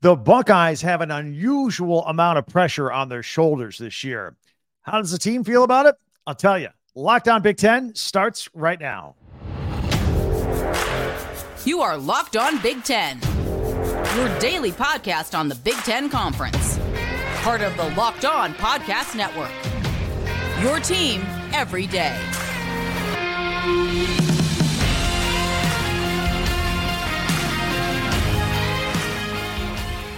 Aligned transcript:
The 0.00 0.14
Buckeyes 0.14 0.80
have 0.82 1.00
an 1.00 1.10
unusual 1.10 2.06
amount 2.06 2.38
of 2.38 2.46
pressure 2.46 2.92
on 2.92 3.08
their 3.08 3.24
shoulders 3.24 3.78
this 3.78 4.04
year. 4.04 4.36
How 4.82 4.98
does 4.98 5.10
the 5.10 5.18
team 5.18 5.42
feel 5.42 5.64
about 5.64 5.86
it? 5.86 5.96
I'll 6.24 6.36
tell 6.36 6.56
you. 6.56 6.68
Locked 6.94 7.26
on 7.26 7.42
Big 7.42 7.56
Ten 7.56 7.92
starts 7.96 8.48
right 8.54 8.78
now. 8.78 9.16
You 11.64 11.80
are 11.80 11.96
Locked 11.96 12.36
on 12.36 12.62
Big 12.62 12.84
Ten, 12.84 13.20
your 14.14 14.38
daily 14.38 14.70
podcast 14.70 15.36
on 15.36 15.48
the 15.48 15.56
Big 15.56 15.74
Ten 15.78 16.08
Conference, 16.08 16.78
part 17.42 17.60
of 17.60 17.76
the 17.76 17.90
Locked 17.96 18.24
on 18.24 18.54
Podcast 18.54 19.16
Network. 19.16 19.50
Your 20.62 20.78
team 20.78 21.22
every 21.52 21.88
day. 21.88 22.16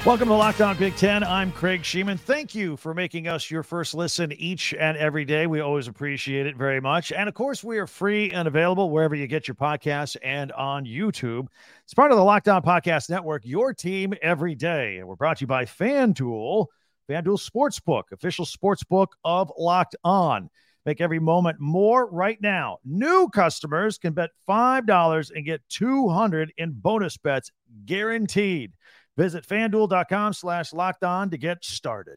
Welcome 0.07 0.29
to 0.29 0.35
Locked 0.35 0.63
On 0.63 0.79
Big 0.79 0.97
Ten. 0.97 1.23
I'm 1.23 1.53
Craig 1.53 1.83
Shemon. 1.83 2.19
Thank 2.19 2.55
you 2.55 2.79
for 2.79 2.95
making 2.95 3.29
us 3.29 3.51
your 3.51 3.63
first 3.63 3.93
listen 3.93 4.33
each 4.33 4.73
and 4.73 4.97
every 4.97 5.27
day. 5.27 5.47
We 5.47 5.61
always 5.61 5.89
appreciate 5.89 6.47
it 6.47 6.57
very 6.57 6.81
much. 6.81 7.13
And 7.13 7.29
of 7.29 7.35
course, 7.35 7.63
we 7.63 7.77
are 7.77 7.87
free 7.87 8.31
and 8.31 8.49
available 8.49 8.89
wherever 8.91 9.15
you 9.15 9.27
get 9.27 9.47
your 9.47 9.57
podcasts 9.57 10.17
and 10.23 10.53
on 10.53 10.87
YouTube. 10.87 11.49
It's 11.85 11.93
part 11.93 12.13
of 12.13 12.17
the 12.17 12.25
Locked 12.25 12.49
On 12.49 12.63
Podcast 12.63 13.11
Network, 13.11 13.45
your 13.45 13.75
team 13.75 14.15
every 14.23 14.55
day. 14.55 14.97
And 14.97 15.07
we're 15.07 15.17
brought 15.17 15.37
to 15.37 15.43
you 15.43 15.47
by 15.47 15.67
FanDuel, 15.67 16.67
FanDuel 17.09 17.51
Sportsbook, 17.51 18.05
official 18.11 18.47
sportsbook 18.47 19.09
of 19.23 19.53
Locked 19.59 19.97
On. 20.03 20.49
Make 20.87 21.03
every 21.03 21.19
moment 21.19 21.61
more 21.61 22.11
right 22.11 22.41
now. 22.41 22.79
New 22.87 23.29
customers 23.29 23.99
can 23.99 24.15
bet 24.15 24.31
$5 24.49 25.31
and 25.35 25.45
get 25.45 25.61
200 25.69 26.55
in 26.57 26.73
bonus 26.73 27.19
bets 27.19 27.51
guaranteed. 27.85 28.73
Visit 29.21 29.47
fanduel.com 29.47 30.33
slash 30.33 30.73
locked 30.73 31.05
on 31.05 31.29
to 31.29 31.37
get 31.37 31.63
started. 31.63 32.17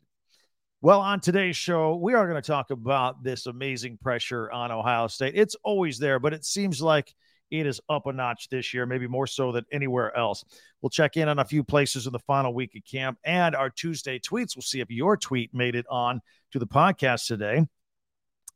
Well, 0.79 1.01
on 1.01 1.19
today's 1.19 1.57
show, 1.57 1.97
we 1.97 2.13
are 2.13 2.29
going 2.29 2.41
to 2.41 2.47
talk 2.47 2.71
about 2.71 3.21
this 3.21 3.45
amazing 3.45 3.97
pressure 3.97 4.49
on 4.49 4.71
Ohio 4.71 5.07
State. 5.07 5.33
It's 5.35 5.57
always 5.65 5.99
there, 5.99 6.17
but 6.17 6.31
it 6.31 6.45
seems 6.45 6.81
like 6.81 7.13
it 7.51 7.65
is 7.65 7.81
up 7.89 8.05
a 8.05 8.13
notch 8.13 8.47
this 8.47 8.73
year, 8.73 8.85
maybe 8.85 9.05
more 9.05 9.27
so 9.27 9.51
than 9.51 9.65
anywhere 9.69 10.15
else. 10.15 10.45
We'll 10.81 10.91
check 10.91 11.17
in 11.17 11.27
on 11.27 11.39
a 11.39 11.45
few 11.45 11.61
places 11.61 12.07
in 12.07 12.13
the 12.13 12.19
final 12.19 12.53
week 12.53 12.73
of 12.73 12.85
camp 12.89 13.17
and 13.25 13.53
our 13.53 13.69
Tuesday 13.69 14.17
tweets. 14.17 14.55
We'll 14.55 14.61
see 14.61 14.79
if 14.79 14.89
your 14.89 15.17
tweet 15.17 15.53
made 15.53 15.75
it 15.75 15.85
on 15.89 16.21
to 16.53 16.59
the 16.59 16.67
podcast 16.67 17.27
today. 17.27 17.67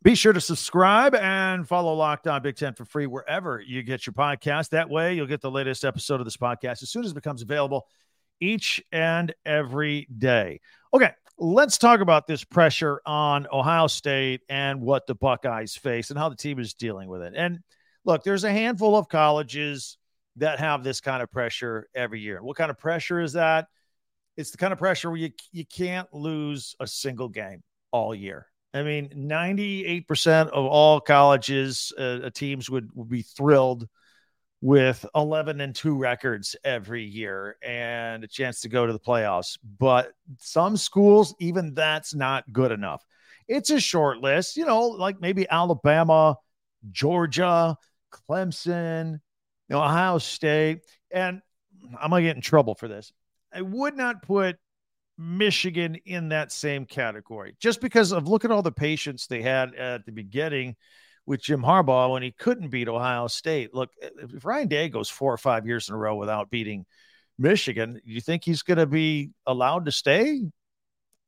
Be 0.03 0.15
sure 0.15 0.31
to 0.31 0.39
subscribe 0.39 1.15
and 1.15 1.67
follow 1.67 1.93
Locked 1.95 2.27
On 2.27 2.41
Big 2.41 2.55
Ten 2.55 2.75
for 2.75 2.85
free 2.85 3.07
wherever 3.07 3.59
you 3.59 3.83
get 3.83 4.07
your 4.07 4.13
podcast. 4.13 4.69
That 4.69 4.89
way, 4.89 5.15
you'll 5.15 5.27
get 5.27 5.41
the 5.41 5.51
latest 5.51 5.83
episode 5.83 6.21
of 6.21 6.25
this 6.25 6.37
podcast 6.37 6.81
as 6.81 6.91
soon 6.91 7.03
as 7.03 7.11
it 7.11 7.15
becomes 7.15 7.41
available 7.41 7.87
each 8.39 8.83
and 8.91 9.33
every 9.45 10.07
day. 10.17 10.59
Okay, 10.93 11.11
let's 11.37 11.77
talk 11.77 11.99
about 11.99 12.27
this 12.27 12.43
pressure 12.43 13.01
on 13.05 13.47
Ohio 13.51 13.87
State 13.87 14.41
and 14.49 14.81
what 14.81 15.07
the 15.07 15.15
Buckeyes 15.15 15.75
face 15.75 16.09
and 16.09 16.19
how 16.19 16.29
the 16.29 16.35
team 16.35 16.59
is 16.59 16.73
dealing 16.73 17.09
with 17.09 17.21
it. 17.21 17.33
And 17.35 17.59
look, 18.05 18.23
there's 18.23 18.43
a 18.43 18.51
handful 18.51 18.95
of 18.95 19.09
colleges 19.09 19.97
that 20.37 20.59
have 20.59 20.83
this 20.83 21.01
kind 21.01 21.21
of 21.21 21.31
pressure 21.31 21.87
every 21.95 22.19
year. 22.19 22.41
What 22.41 22.57
kind 22.57 22.71
of 22.71 22.77
pressure 22.77 23.19
is 23.19 23.33
that? 23.33 23.67
It's 24.35 24.51
the 24.51 24.57
kind 24.57 24.71
of 24.71 24.79
pressure 24.79 25.09
where 25.09 25.19
you 25.19 25.31
you 25.51 25.65
can't 25.65 26.11
lose 26.13 26.75
a 26.79 26.85
single 26.85 27.27
game 27.27 27.63
all 27.91 28.13
year. 28.13 28.47
I 28.73 28.83
mean, 28.83 29.09
98% 29.09 30.49
of 30.49 30.65
all 30.65 30.99
colleges 30.99 31.91
uh, 31.97 32.29
teams 32.33 32.69
would, 32.69 32.89
would 32.93 33.09
be 33.09 33.23
thrilled 33.23 33.87
with 34.61 35.05
11 35.15 35.61
and 35.61 35.75
2 35.75 35.95
records 35.95 36.55
every 36.63 37.03
year 37.03 37.57
and 37.61 38.23
a 38.23 38.27
chance 38.27 38.61
to 38.61 38.69
go 38.69 38.85
to 38.85 38.93
the 38.93 38.99
playoffs. 38.99 39.57
But 39.77 40.13
some 40.39 40.77
schools, 40.77 41.35
even 41.39 41.73
that's 41.73 42.15
not 42.15 42.51
good 42.51 42.71
enough. 42.71 43.05
It's 43.47 43.69
a 43.69 43.79
short 43.79 44.17
list, 44.17 44.57
you 44.57 44.65
know, 44.65 44.87
like 44.87 45.21
maybe 45.21 45.47
Alabama, 45.49 46.37
Georgia, 46.91 47.77
Clemson, 48.11 49.13
you 49.13 49.19
know, 49.75 49.83
Ohio 49.83 50.17
State. 50.17 50.79
And 51.11 51.41
I'm 51.99 52.09
going 52.09 52.23
to 52.23 52.29
get 52.29 52.35
in 52.35 52.41
trouble 52.41 52.75
for 52.75 52.87
this. 52.87 53.13
I 53.53 53.61
would 53.61 53.95
not 53.95 54.23
put 54.23 54.57
Michigan 55.17 55.97
in 56.05 56.29
that 56.29 56.51
same 56.51 56.85
category 56.85 57.55
just 57.59 57.81
because 57.81 58.11
of 58.11 58.27
look 58.27 58.45
at 58.45 58.51
all 58.51 58.61
the 58.61 58.71
patience 58.71 59.27
they 59.27 59.41
had 59.41 59.73
at 59.75 60.05
the 60.05 60.11
beginning 60.11 60.75
with 61.27 61.41
Jim 61.41 61.61
Harbaugh 61.61 62.13
when 62.13 62.23
he 62.23 62.31
couldn't 62.31 62.69
beat 62.69 62.87
Ohio 62.87 63.27
State. 63.27 63.73
Look, 63.75 63.91
if 64.01 64.45
Ryan 64.45 64.69
Day 64.69 64.89
goes 64.89 65.09
four 65.09 65.31
or 65.31 65.37
five 65.37 65.67
years 65.67 65.89
in 65.89 65.93
a 65.93 65.97
row 65.97 66.15
without 66.15 66.49
beating 66.49 66.85
Michigan, 67.37 67.99
you 68.05 68.21
think 68.21 68.45
he's 68.45 68.63
going 68.63 68.77
to 68.77 68.87
be 68.87 69.31
allowed 69.45 69.85
to 69.85 69.91
stay? 69.91 70.41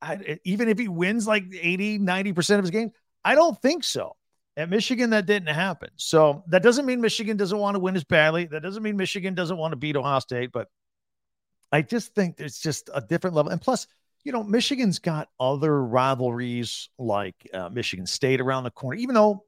I, 0.02 0.40
even 0.46 0.70
if 0.70 0.80
he 0.80 0.88
wins 0.88 1.28
like 1.28 1.44
80, 1.54 2.00
90% 2.00 2.58
of 2.58 2.64
his 2.64 2.72
games? 2.72 2.94
I 3.26 3.36
don't 3.36 3.62
think 3.62 3.84
so. 3.84 4.16
At 4.56 4.70
Michigan, 4.70 5.10
that 5.12 5.26
didn't 5.26 5.54
happen. 5.54 5.90
So 5.98 6.44
that 6.48 6.64
doesn't 6.64 6.86
mean 6.86 7.02
Michigan 7.02 7.36
doesn't 7.36 7.58
want 7.58 7.76
to 7.76 7.80
win 7.80 7.96
as 7.96 8.06
badly. 8.06 8.46
That 8.46 8.64
doesn't 8.64 8.81
mean 8.81 8.96
Michigan 8.96 9.36
doesn't 9.36 9.58
want 9.58 9.74
to 9.74 9.78
beat 9.78 9.98
Ohio 9.98 10.20
State. 10.20 10.52
But 10.54 10.70
I 11.72 11.81
just 11.81 12.16
think 12.16 12.38
there's 12.38 12.60
just 12.60 12.90
a 12.94 13.02
different 13.02 13.36
level. 13.36 13.52
And 13.52 13.62
plus, 13.62 13.86
you 14.24 14.31
know, 14.31 14.44
Michigan's 14.44 15.00
got 15.00 15.30
other 15.40 15.84
rivalries 15.84 16.90
like 16.98 17.36
uh, 17.54 17.70
Michigan 17.70 18.06
State 18.06 18.42
around 18.42 18.64
the 18.64 18.72
corner, 18.72 18.98
even 18.98 19.16
though 19.16 19.46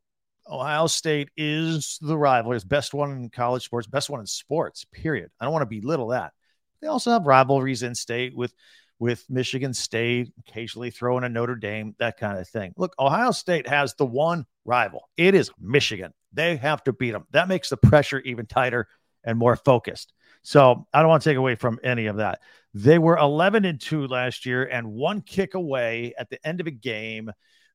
Ohio 0.50 0.88
State 0.88 1.30
is 1.38 1.98
the 2.02 2.18
rival, 2.18 2.54
is 2.54 2.64
best 2.64 2.94
one 2.94 3.12
in 3.12 3.30
college 3.30 3.64
sports, 3.64 3.88
best 3.88 4.10
one 4.10 4.20
in 4.20 4.26
sports, 4.26 4.86
period. 4.92 5.30
I 5.40 5.46
don't 5.46 5.54
want 5.54 5.70
to 5.70 5.82
belittle 5.82 6.10
that. 6.10 6.34
They 6.82 6.88
also 6.88 7.12
have 7.12 7.28
rivalries 7.28 7.84
in 7.84 7.96
state 7.96 8.36
with 8.36 8.54
with 9.02 9.26
Michigan 9.32 9.74
State, 9.74 10.32
occasionally 10.38 10.92
throwing 10.92 11.24
a 11.24 11.30
Notre 11.30 11.56
Dame, 11.56 11.96
that 11.98 12.18
kind 12.20 12.38
of 12.38 12.48
thing. 12.48 12.72
Look, 12.78 12.94
Ohio 13.00 13.32
State 13.32 13.68
has 13.68 13.96
the 13.96 14.06
one 14.06 14.46
rival. 14.64 15.10
It 15.18 15.34
is 15.34 15.50
Michigan. 15.60 16.14
They 16.34 16.56
have 16.58 16.84
to 16.84 16.94
beat 16.94 17.10
them. 17.10 17.26
That 17.32 17.48
makes 17.48 17.70
the 17.70 17.78
pressure 17.78 18.20
even 18.20 18.46
tighter 18.46 18.88
and 19.24 19.40
more 19.40 19.56
focused. 19.56 20.14
So 20.44 20.86
I 20.94 21.00
don't 21.00 21.10
want 21.10 21.24
to 21.24 21.30
take 21.30 21.38
away 21.38 21.56
from 21.56 21.80
any 21.84 22.06
of 22.06 22.18
that. 22.18 22.42
They 22.76 23.00
were 23.00 23.18
11 23.18 23.66
and 23.66 23.82
2 23.82 24.06
last 24.06 24.46
year 24.46 24.66
and 24.66 24.94
one 24.94 25.22
kick 25.22 25.56
away 25.56 26.14
at 26.18 26.30
the 26.30 26.40
end 26.48 26.62
of 26.62 26.68
a 26.68 26.72
game 26.72 27.32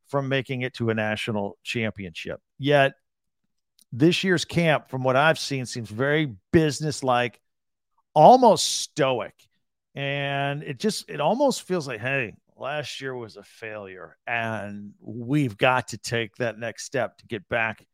from 0.08 0.28
making 0.28 0.62
it 0.62 0.74
to 0.74 0.90
a 0.90 0.94
national 0.94 1.58
championship. 1.62 2.40
Yet 2.58 2.94
this 3.92 4.24
year's 4.24 4.44
camp, 4.44 4.88
from 4.88 5.02
what 5.02 5.16
I've 5.16 5.38
seen, 5.38 5.66
seems 5.66 5.90
very 5.90 6.34
businesslike, 6.52 7.40
almost 8.14 8.80
stoic. 8.80 9.34
And 9.94 10.62
it 10.62 10.78
just, 10.78 11.08
it 11.08 11.20
almost 11.20 11.62
feels 11.62 11.88
like, 11.88 12.00
hey, 12.00 12.34
last 12.56 13.00
year 13.00 13.14
was 13.14 13.36
a 13.36 13.42
failure. 13.42 14.16
And 14.26 14.92
we've 15.00 15.56
got 15.56 15.88
to 15.88 15.98
take 15.98 16.36
that 16.36 16.58
next 16.58 16.84
step 16.84 17.18
to 17.18 17.26
get 17.26 17.48
back 17.48 17.86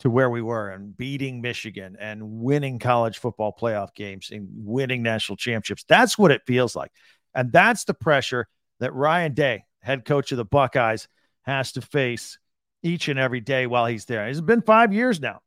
to 0.00 0.10
where 0.10 0.30
we 0.30 0.42
were 0.42 0.70
and 0.70 0.96
beating 0.96 1.40
Michigan 1.40 1.96
and 2.00 2.20
winning 2.40 2.78
college 2.78 3.18
football 3.18 3.54
playoff 3.58 3.94
games 3.94 4.30
and 4.32 4.48
winning 4.50 5.02
national 5.02 5.36
championships. 5.36 5.84
That's 5.86 6.18
what 6.18 6.30
it 6.30 6.42
feels 6.46 6.74
like. 6.74 6.90
And 7.34 7.52
that's 7.52 7.84
the 7.84 7.94
pressure 7.94 8.48
that 8.80 8.92
Ryan 8.94 9.32
Day, 9.32 9.64
head 9.80 10.04
coach 10.04 10.32
of 10.32 10.38
the 10.38 10.44
Buckeyes, 10.44 11.06
has 11.42 11.72
to 11.72 11.80
face 11.80 12.38
each 12.82 13.08
and 13.08 13.18
every 13.18 13.40
day 13.40 13.66
while 13.66 13.86
he's 13.86 14.04
there. 14.04 14.26
It's 14.26 14.40
been 14.40 14.62
five 14.62 14.92
years 14.92 15.20
now. 15.20 15.40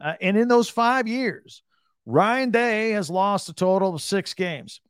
Uh, 0.00 0.14
and 0.20 0.36
in 0.36 0.48
those 0.48 0.68
five 0.68 1.08
years, 1.08 1.62
Ryan 2.06 2.50
Day 2.50 2.90
has 2.92 3.10
lost 3.10 3.48
a 3.48 3.52
total 3.52 3.94
of 3.94 4.02
six 4.02 4.34
games. 4.34 4.80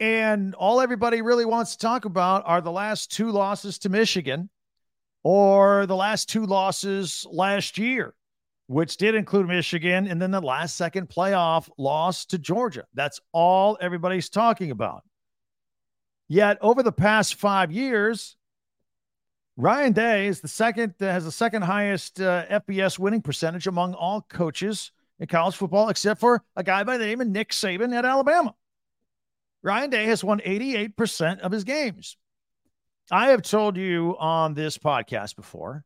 And 0.00 0.54
all 0.54 0.80
everybody 0.80 1.22
really 1.22 1.44
wants 1.44 1.72
to 1.72 1.78
talk 1.78 2.04
about 2.04 2.42
are 2.46 2.60
the 2.60 2.72
last 2.72 3.12
two 3.12 3.30
losses 3.30 3.78
to 3.80 3.88
Michigan 3.88 4.48
or 5.22 5.86
the 5.86 5.96
last 5.96 6.28
two 6.28 6.46
losses 6.46 7.26
last 7.30 7.76
year, 7.76 8.14
which 8.66 8.96
did 8.96 9.14
include 9.14 9.46
Michigan, 9.46 10.06
and 10.06 10.20
then 10.20 10.30
the 10.30 10.40
last 10.40 10.76
second 10.76 11.08
playoff 11.10 11.68
loss 11.76 12.24
to 12.26 12.38
Georgia. 12.38 12.86
That's 12.94 13.20
all 13.32 13.76
everybody's 13.80 14.30
talking 14.30 14.70
about. 14.70 15.02
Yet 16.28 16.58
over 16.60 16.82
the 16.82 16.92
past 16.92 17.34
five 17.34 17.70
years, 17.70 18.36
Ryan 19.60 19.92
Day 19.92 20.26
is 20.26 20.40
the 20.40 20.48
second, 20.48 20.94
uh, 21.02 21.04
has 21.04 21.26
the 21.26 21.30
second 21.30 21.60
highest 21.60 22.18
uh, 22.18 22.46
FBS 22.46 22.98
winning 22.98 23.20
percentage 23.20 23.66
among 23.66 23.92
all 23.92 24.22
coaches 24.22 24.90
in 25.18 25.26
college 25.26 25.54
football, 25.54 25.90
except 25.90 26.18
for 26.18 26.42
a 26.56 26.62
guy 26.62 26.82
by 26.82 26.96
the 26.96 27.04
name 27.04 27.20
of 27.20 27.28
Nick 27.28 27.50
Saban 27.50 27.94
at 27.94 28.06
Alabama. 28.06 28.54
Ryan 29.62 29.90
Day 29.90 30.04
has 30.06 30.24
won 30.24 30.40
88% 30.40 31.40
of 31.40 31.52
his 31.52 31.64
games. 31.64 32.16
I 33.10 33.28
have 33.28 33.42
told 33.42 33.76
you 33.76 34.16
on 34.18 34.54
this 34.54 34.78
podcast 34.78 35.36
before, 35.36 35.84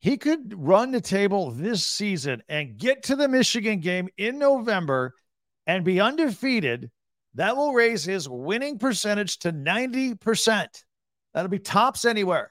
he 0.00 0.16
could 0.16 0.52
run 0.56 0.90
the 0.90 1.00
table 1.00 1.52
this 1.52 1.86
season 1.86 2.42
and 2.48 2.78
get 2.78 3.04
to 3.04 3.14
the 3.14 3.28
Michigan 3.28 3.78
game 3.78 4.08
in 4.16 4.40
November 4.40 5.14
and 5.68 5.84
be 5.84 6.00
undefeated. 6.00 6.90
That 7.34 7.56
will 7.56 7.74
raise 7.74 8.02
his 8.02 8.28
winning 8.28 8.80
percentage 8.80 9.38
to 9.38 9.52
90%. 9.52 10.66
That'll 11.32 11.48
be 11.48 11.60
tops 11.60 12.04
anywhere. 12.04 12.50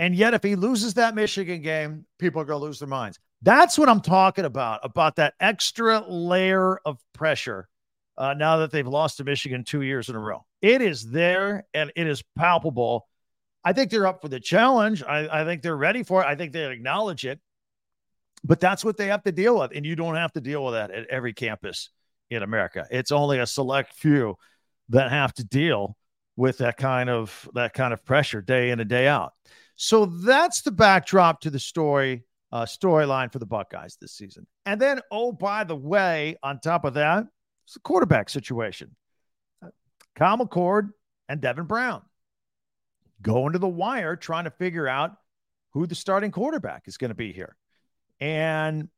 And 0.00 0.16
yet, 0.16 0.32
if 0.32 0.42
he 0.42 0.56
loses 0.56 0.94
that 0.94 1.14
Michigan 1.14 1.60
game, 1.60 2.06
people 2.18 2.40
are 2.40 2.46
going 2.46 2.58
to 2.58 2.64
lose 2.64 2.78
their 2.78 2.88
minds. 2.88 3.18
That's 3.42 3.76
what 3.78 3.90
I'm 3.90 4.00
talking 4.00 4.46
about, 4.46 4.80
about 4.82 5.16
that 5.16 5.34
extra 5.40 6.02
layer 6.08 6.78
of 6.86 6.98
pressure 7.12 7.68
uh, 8.16 8.32
now 8.32 8.56
that 8.56 8.70
they've 8.70 8.86
lost 8.86 9.18
to 9.18 9.24
Michigan 9.24 9.62
two 9.62 9.82
years 9.82 10.08
in 10.08 10.16
a 10.16 10.18
row. 10.18 10.46
It 10.62 10.80
is 10.80 11.10
there 11.10 11.66
and 11.74 11.92
it 11.96 12.06
is 12.06 12.24
palpable. 12.34 13.08
I 13.62 13.74
think 13.74 13.90
they're 13.90 14.06
up 14.06 14.22
for 14.22 14.28
the 14.28 14.40
challenge. 14.40 15.02
I, 15.02 15.42
I 15.42 15.44
think 15.44 15.60
they're 15.60 15.76
ready 15.76 16.02
for 16.02 16.22
it. 16.22 16.26
I 16.26 16.34
think 16.34 16.54
they 16.54 16.64
acknowledge 16.72 17.26
it. 17.26 17.38
But 18.42 18.58
that's 18.58 18.82
what 18.82 18.96
they 18.96 19.08
have 19.08 19.22
to 19.24 19.32
deal 19.32 19.58
with. 19.58 19.72
And 19.74 19.84
you 19.84 19.96
don't 19.96 20.16
have 20.16 20.32
to 20.32 20.40
deal 20.40 20.64
with 20.64 20.72
that 20.72 20.90
at 20.90 21.08
every 21.08 21.34
campus 21.34 21.90
in 22.30 22.42
America. 22.42 22.86
It's 22.90 23.12
only 23.12 23.38
a 23.38 23.46
select 23.46 23.92
few 23.92 24.36
that 24.88 25.10
have 25.10 25.34
to 25.34 25.44
deal 25.44 25.94
with 26.36 26.56
that 26.58 26.78
kind 26.78 27.10
of 27.10 27.46
that 27.52 27.74
kind 27.74 27.92
of 27.92 28.02
pressure 28.02 28.40
day 28.40 28.70
in 28.70 28.80
and 28.80 28.88
day 28.88 29.06
out. 29.06 29.34
So 29.82 30.04
that's 30.04 30.60
the 30.60 30.72
backdrop 30.72 31.40
to 31.40 31.48
the 31.48 31.58
story 31.58 32.24
uh, 32.52 32.66
storyline 32.66 33.32
for 33.32 33.38
the 33.38 33.46
Buckeyes 33.46 33.96
this 33.98 34.12
season. 34.12 34.46
And 34.66 34.78
then, 34.78 35.00
oh, 35.10 35.32
by 35.32 35.64
the 35.64 35.74
way, 35.74 36.36
on 36.42 36.60
top 36.60 36.84
of 36.84 36.92
that, 36.94 37.24
it's 37.64 37.72
the 37.72 37.80
quarterback 37.80 38.28
situation. 38.28 38.94
Uh, 39.64 39.68
Kyle 40.14 40.36
McCord 40.36 40.90
and 41.30 41.40
Devin 41.40 41.64
Brown 41.64 42.02
going 43.22 43.54
to 43.54 43.58
the 43.58 43.66
wire 43.66 44.16
trying 44.16 44.44
to 44.44 44.50
figure 44.50 44.86
out 44.86 45.12
who 45.70 45.86
the 45.86 45.94
starting 45.94 46.30
quarterback 46.30 46.82
is 46.86 46.98
going 46.98 47.08
to 47.08 47.14
be 47.14 47.32
here. 47.32 47.56
And 48.20 48.90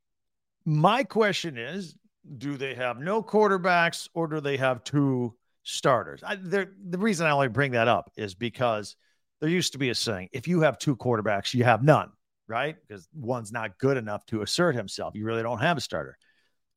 my 0.65 1.05
question 1.05 1.57
is 1.57 1.95
do 2.37 2.57
they 2.57 2.75
have 2.75 2.99
no 2.99 3.23
quarterbacks 3.23 4.09
or 4.13 4.27
do 4.27 4.41
they 4.41 4.57
have 4.57 4.83
two 4.83 5.33
starters? 5.63 6.21
I, 6.25 6.35
the 6.35 6.67
reason 6.97 7.25
I 7.25 7.31
only 7.31 7.47
bring 7.47 7.71
that 7.71 7.87
up 7.87 8.11
is 8.17 8.35
because 8.35 8.97
there 9.43 9.51
used 9.51 9.73
to 9.73 9.77
be 9.77 9.89
a 9.89 9.95
saying 9.95 10.29
if 10.31 10.47
you 10.47 10.61
have 10.61 10.77
two 10.77 10.95
quarterbacks, 10.95 11.53
you 11.53 11.65
have 11.65 11.83
none, 11.83 12.09
right? 12.47 12.77
Because 12.87 13.09
one's 13.13 13.51
not 13.51 13.77
good 13.77 13.97
enough 13.97 14.25
to 14.27 14.41
assert 14.41 14.73
himself. 14.73 15.15
You 15.15 15.25
really 15.25 15.43
don't 15.43 15.59
have 15.59 15.75
a 15.75 15.81
starter. 15.81 16.17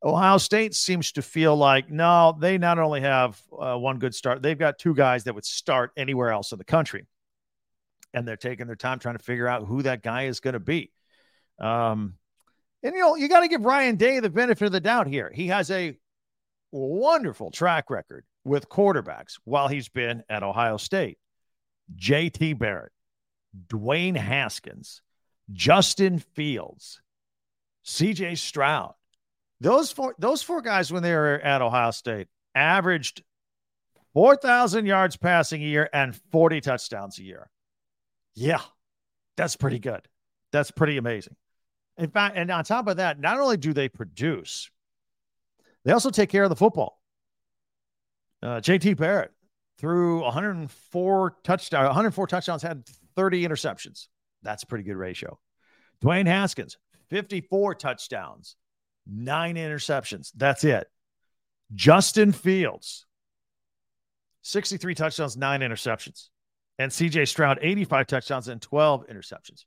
Ohio 0.03 0.37
State 0.37 0.75
seems 0.75 1.13
to 1.13 1.23
feel 1.23 1.55
like 1.55 1.93
no, 1.93 2.37
they 2.37 2.59
not 2.59 2.81
only 2.81 3.03
have 3.03 3.41
uh, 3.57 3.77
one 3.77 4.01
good 4.01 4.17
start, 4.17 4.43
they've 4.43 4.59
got 4.59 4.81
two 4.81 4.97
guys 4.97 5.23
that 5.25 5.35
would 5.37 5.45
start 5.45 5.93
anywhere 5.97 6.33
else 6.33 6.51
in 6.51 6.59
the 6.59 6.65
country. 6.65 7.07
And 8.13 8.27
they're 8.27 8.37
taking 8.37 8.67
their 8.67 8.75
time 8.75 8.99
trying 8.99 9.17
to 9.17 9.23
figure 9.23 9.47
out 9.47 9.65
who 9.65 9.83
that 9.83 10.03
guy 10.03 10.25
is 10.25 10.41
going 10.41 10.55
to 10.55 10.59
be. 10.59 10.91
Um, 11.61 12.15
and 12.83 12.97
you 12.97 13.01
know, 13.01 13.15
you 13.15 13.29
got 13.29 13.43
to 13.43 13.49
give 13.49 13.65
Ryan 13.65 13.95
Day 13.95 14.19
the 14.19 14.29
benefit 14.29 14.67
of 14.67 14.73
the 14.73 14.81
doubt 14.81 15.07
here. 15.07 15.31
He 15.33 15.47
has 15.47 15.71
a 15.71 15.97
wonderful 16.73 17.53
track 17.53 17.91
record 17.91 18.25
with 18.43 18.69
quarterbacks 18.69 19.39
while 19.45 19.69
he's 19.69 19.89
been 19.89 20.25
at 20.29 20.43
Ohio 20.43 20.79
State. 20.79 21.19
JT 21.95 22.59
Barrett, 22.59 22.93
Dwayne 23.69 24.17
Haskins, 24.17 25.03
Justin 25.53 26.19
Fields, 26.19 27.01
CJ 27.85 28.39
Stroud. 28.39 28.95
Those 29.61 29.93
four 29.93 30.15
those 30.19 30.43
four 30.43 30.61
guys 30.61 30.93
when 30.93 31.03
they 31.03 31.15
were 31.15 31.41
at 31.41 31.63
Ohio 31.63 31.91
State 31.91 32.29
averaged 32.55 33.23
4,000 34.17 34.87
yards 34.87 35.17
passing 35.17 35.63
a 35.63 35.67
year 35.67 35.91
and 35.93 36.17
40 36.33 36.63
touchdowns 36.63 37.19
a 37.19 37.23
year. 37.23 37.51
Yeah. 38.35 38.63
That's 39.37 39.57
pretty 39.57 39.79
good. 39.79 40.09
That's 40.53 40.71
pretty 40.71 40.97
amazing. 40.97 41.37
In 41.99 42.11
fact, 42.11 42.37
and 42.37 42.51
on 42.51 42.65
top 42.65 42.89
of 42.89 42.97
that, 42.97 43.21
not 43.21 43.39
only 43.39 43.59
do 43.59 43.73
they 43.73 43.91
produce, 43.91 44.71
they 45.85 45.93
also 45.93 46.11
take 46.11 46.31
care 46.31 46.45
of 46.45 46.51
the 46.51 46.57
football. 46.57 47.01
Uh, 48.43 48.61
JT 48.61 48.97
Barrett 48.97 49.33
threw 49.79 50.23
104 50.23 51.37
touchdowns, 51.45 51.87
104 51.87 52.27
touchdowns, 52.27 52.63
had 52.63 52.87
30 53.17 53.47
interceptions. 53.47 54.07
That's 54.43 54.63
a 54.63 54.67
pretty 54.67 54.85
good 54.85 54.97
ratio. 54.97 55.39
Dwayne 56.03 56.27
Haskins, 56.27 56.79
54 57.11 57.75
touchdowns, 57.75 58.57
nine 59.07 59.57
interceptions. 59.57 60.31
That's 60.37 60.65
it. 60.65 60.87
Justin 61.75 62.33
Fields, 62.33 63.07
63 64.43 64.95
touchdowns, 64.95 65.37
nine 65.37 65.61
interceptions. 65.61 66.29
And 66.79 66.93
CJ 66.93 67.27
Stroud, 67.29 67.59
85 67.63 68.07
touchdowns 68.07 68.49
and 68.49 68.61
12 68.61 69.07
interceptions. 69.09 69.65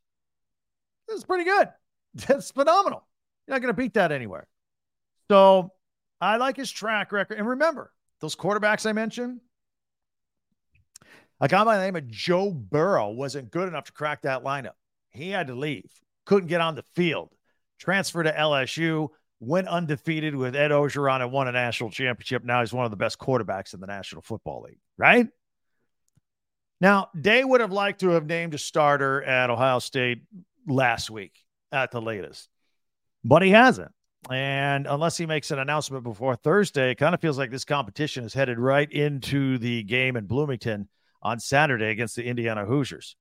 That's 1.08 1.24
pretty 1.24 1.44
good. 1.44 1.70
That's 2.14 2.52
phenomenal. 2.52 3.06
You're 3.48 3.56
not 3.56 3.62
going 3.62 3.74
to 3.74 3.82
beat 3.82 3.96
that 3.96 4.12
anywhere. 4.12 4.48
So 5.30 5.72
I 6.22 6.38
like 6.38 6.56
his 6.56 6.72
track 6.72 7.12
record. 7.12 7.38
And 7.38 7.48
remember, 7.48 7.92
those 8.22 8.36
quarterbacks 8.36 8.88
I 8.88 8.94
mentioned, 8.94 9.40
a 11.40 11.48
guy 11.48 11.64
by 11.64 11.78
the 11.78 11.84
name 11.84 11.96
of 11.96 12.08
Joe 12.08 12.52
Burrow 12.52 13.12
wasn't 13.12 13.52
good 13.52 13.68
enough 13.68 13.86
to 13.86 13.94
crack 13.94 14.24
that 14.24 14.44
lineup. 14.44 14.74
He 15.10 15.30
had 15.30 15.48
to 15.48 15.56
leave, 15.56 15.90
couldn't 16.26 16.48
get 16.48 16.62
on 16.62 16.76
the 16.76 16.84
field, 16.96 17.34
transfer 17.80 18.24
to 18.24 18.32
LSU, 18.32 19.10
went 19.40 19.68
undefeated 19.68 20.36
with 20.36 20.56
Ed 20.56 20.72
Orgeron 20.72 21.22
and 21.22 21.32
won 21.32 21.48
a 21.48 21.52
national 21.52 21.92
championship. 21.92 22.44
Now 22.44 22.60
he's 22.60 22.74
one 22.74 22.86
of 22.86 22.92
the 22.92 22.98
best 22.98 23.18
quarterbacks 23.18 23.74
in 23.74 23.80
the 23.80 23.88
National 23.88 24.22
Football 24.22 24.64
League, 24.64 24.80
right? 24.98 25.28
Now, 26.82 27.10
Day 27.20 27.44
would 27.44 27.62
have 27.62 27.72
liked 27.72 28.02
to 28.02 28.10
have 28.10 28.26
named 28.26 28.54
a 28.54 28.58
starter 28.58 29.22
at 29.24 29.50
Ohio 29.50 29.80
State 29.80 30.24
last 30.68 31.10
week 31.10 31.34
at 31.72 31.92
the 31.92 32.02
latest, 32.02 32.50
but 33.24 33.42
he 33.42 33.52
hasn't. 33.52 33.92
And 34.30 34.86
unless 34.88 35.18
he 35.18 35.26
makes 35.26 35.52
an 35.52 35.60
announcement 35.60 36.04
before 36.04 36.36
Thursday, 36.36 36.92
it 36.92 36.96
kind 36.96 37.16
of 37.16 37.22
feels 37.22 37.38
like 37.38 37.52
this 37.52 37.66
competition 37.66 38.26
is 38.26 38.34
headed 38.34 38.60
right 38.60 38.90
into 38.92 39.58
the 39.58 39.84
game 39.84 40.18
in 40.18 40.26
Bloomington 40.26 40.90
on 41.22 41.40
Saturday 41.40 41.90
against 41.90 42.16
the 42.16 42.26
Indiana 42.26 42.66
Hoosiers. 42.66 43.16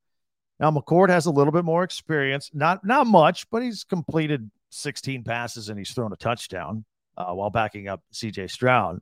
Now 0.60 0.70
McCord 0.70 1.08
has 1.08 1.26
a 1.26 1.30
little 1.30 1.52
bit 1.52 1.64
more 1.64 1.84
experience, 1.84 2.50
not 2.52 2.84
not 2.84 3.06
much, 3.06 3.48
but 3.50 3.62
he's 3.62 3.84
completed 3.84 4.50
16 4.70 5.24
passes 5.24 5.68
and 5.68 5.78
he's 5.78 5.92
thrown 5.92 6.12
a 6.12 6.16
touchdown 6.16 6.84
uh, 7.16 7.32
while 7.32 7.50
backing 7.50 7.88
up 7.88 8.02
C.J. 8.12 8.48
Stroud. 8.48 9.00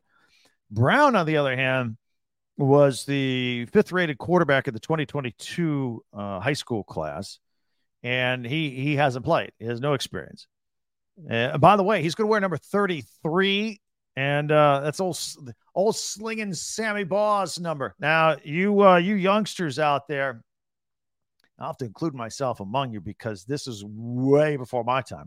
Brown, 0.71 1.17
on 1.17 1.27
the 1.27 1.37
other 1.37 1.57
hand, 1.57 1.97
was 2.57 3.05
the 3.05 3.67
fifth 3.67 3.93
rated 3.93 4.19
quarterback 4.19 4.67
of 4.67 4.75
the 4.75 4.81
2022 4.81 6.05
uh, 6.13 6.41
high 6.41 6.53
school 6.53 6.85
class 6.85 7.39
and 8.03 8.47
he 8.47 8.71
he 8.71 8.97
hasn't 8.97 9.25
played. 9.25 9.53
He 9.59 9.67
has 9.67 9.81
no 9.81 9.95
experience. 9.95 10.47
Uh, 11.29 11.59
by 11.59 11.77
the 11.77 11.83
way, 11.83 12.03
he's 12.03 12.15
going 12.15 12.27
to 12.27 12.31
wear 12.31 12.41
number 12.41 12.59
33, 12.59 13.81
and 14.17 14.51
uh, 14.51 14.81
that's 14.81 15.01
old 15.01 15.19
old 15.75 15.97
slinging 15.97 16.55
Sammy 16.55 17.05
Baugh's 17.05 17.61
number. 17.61 17.95
Now, 18.01 18.37
you 18.43 18.83
uh, 18.83 18.97
you 18.97 19.15
youngsters 19.15 19.79
out 19.79 20.09
there, 20.09 20.43
I 21.59 21.67
have 21.67 21.77
to 21.79 21.85
include 21.85 22.15
myself 22.15 22.61
among 22.61 22.93
you 22.93 23.01
because 23.01 23.45
this 23.45 23.67
is 23.67 23.85
way 23.87 24.57
before 24.57 24.85
my 24.85 25.03
time. 25.03 25.27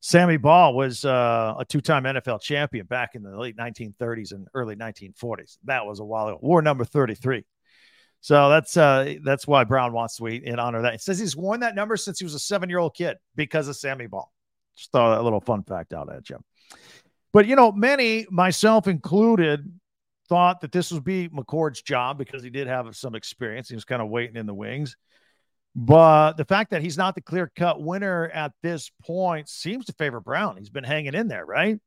Sammy 0.00 0.36
Baugh 0.36 0.70
was 0.70 1.04
uh, 1.04 1.54
a 1.58 1.64
two-time 1.64 2.04
NFL 2.04 2.40
champion 2.40 2.86
back 2.86 3.14
in 3.14 3.22
the 3.22 3.36
late 3.36 3.56
1930s 3.56 4.32
and 4.32 4.46
early 4.54 4.76
1940s. 4.76 5.56
That 5.64 5.86
was 5.86 6.00
a 6.00 6.04
while 6.04 6.28
ago. 6.28 6.38
War 6.42 6.60
number 6.60 6.84
33. 6.84 7.44
So 8.20 8.50
that's 8.50 8.76
uh, 8.76 9.14
that's 9.24 9.46
why 9.46 9.64
Brown 9.64 9.92
wants 9.92 10.16
to 10.16 10.26
in 10.26 10.58
honor 10.58 10.78
of 10.78 10.82
that. 10.84 10.92
He 10.92 10.98
says 10.98 11.18
he's 11.18 11.36
worn 11.36 11.60
that 11.60 11.74
number 11.74 11.96
since 11.96 12.18
he 12.18 12.24
was 12.24 12.34
a 12.34 12.38
seven 12.38 12.68
year 12.68 12.78
old 12.78 12.94
kid 12.94 13.16
because 13.36 13.68
of 13.68 13.76
Sammy 13.76 14.06
Baugh. 14.06 14.28
Just 14.76 14.92
throw 14.92 15.10
that 15.10 15.22
little 15.22 15.40
fun 15.40 15.62
fact 15.62 15.94
out 15.94 16.12
at 16.12 16.28
you. 16.28 16.38
But 17.36 17.46
you 17.46 17.54
know, 17.54 17.70
many, 17.70 18.24
myself 18.30 18.88
included, 18.88 19.70
thought 20.26 20.62
that 20.62 20.72
this 20.72 20.90
would 20.90 21.04
be 21.04 21.28
McCord's 21.28 21.82
job 21.82 22.16
because 22.16 22.42
he 22.42 22.48
did 22.48 22.66
have 22.66 22.96
some 22.96 23.14
experience. 23.14 23.68
He 23.68 23.74
was 23.74 23.84
kind 23.84 24.00
of 24.00 24.08
waiting 24.08 24.36
in 24.36 24.46
the 24.46 24.54
wings. 24.54 24.96
But 25.74 26.38
the 26.38 26.46
fact 26.46 26.70
that 26.70 26.80
he's 26.80 26.96
not 26.96 27.14
the 27.14 27.20
clear 27.20 27.52
cut 27.54 27.82
winner 27.82 28.30
at 28.32 28.52
this 28.62 28.90
point 29.02 29.50
seems 29.50 29.84
to 29.84 29.92
favor 29.92 30.18
Brown. 30.18 30.56
He's 30.56 30.70
been 30.70 30.82
hanging 30.82 31.12
in 31.12 31.28
there, 31.28 31.44
right? 31.44 31.78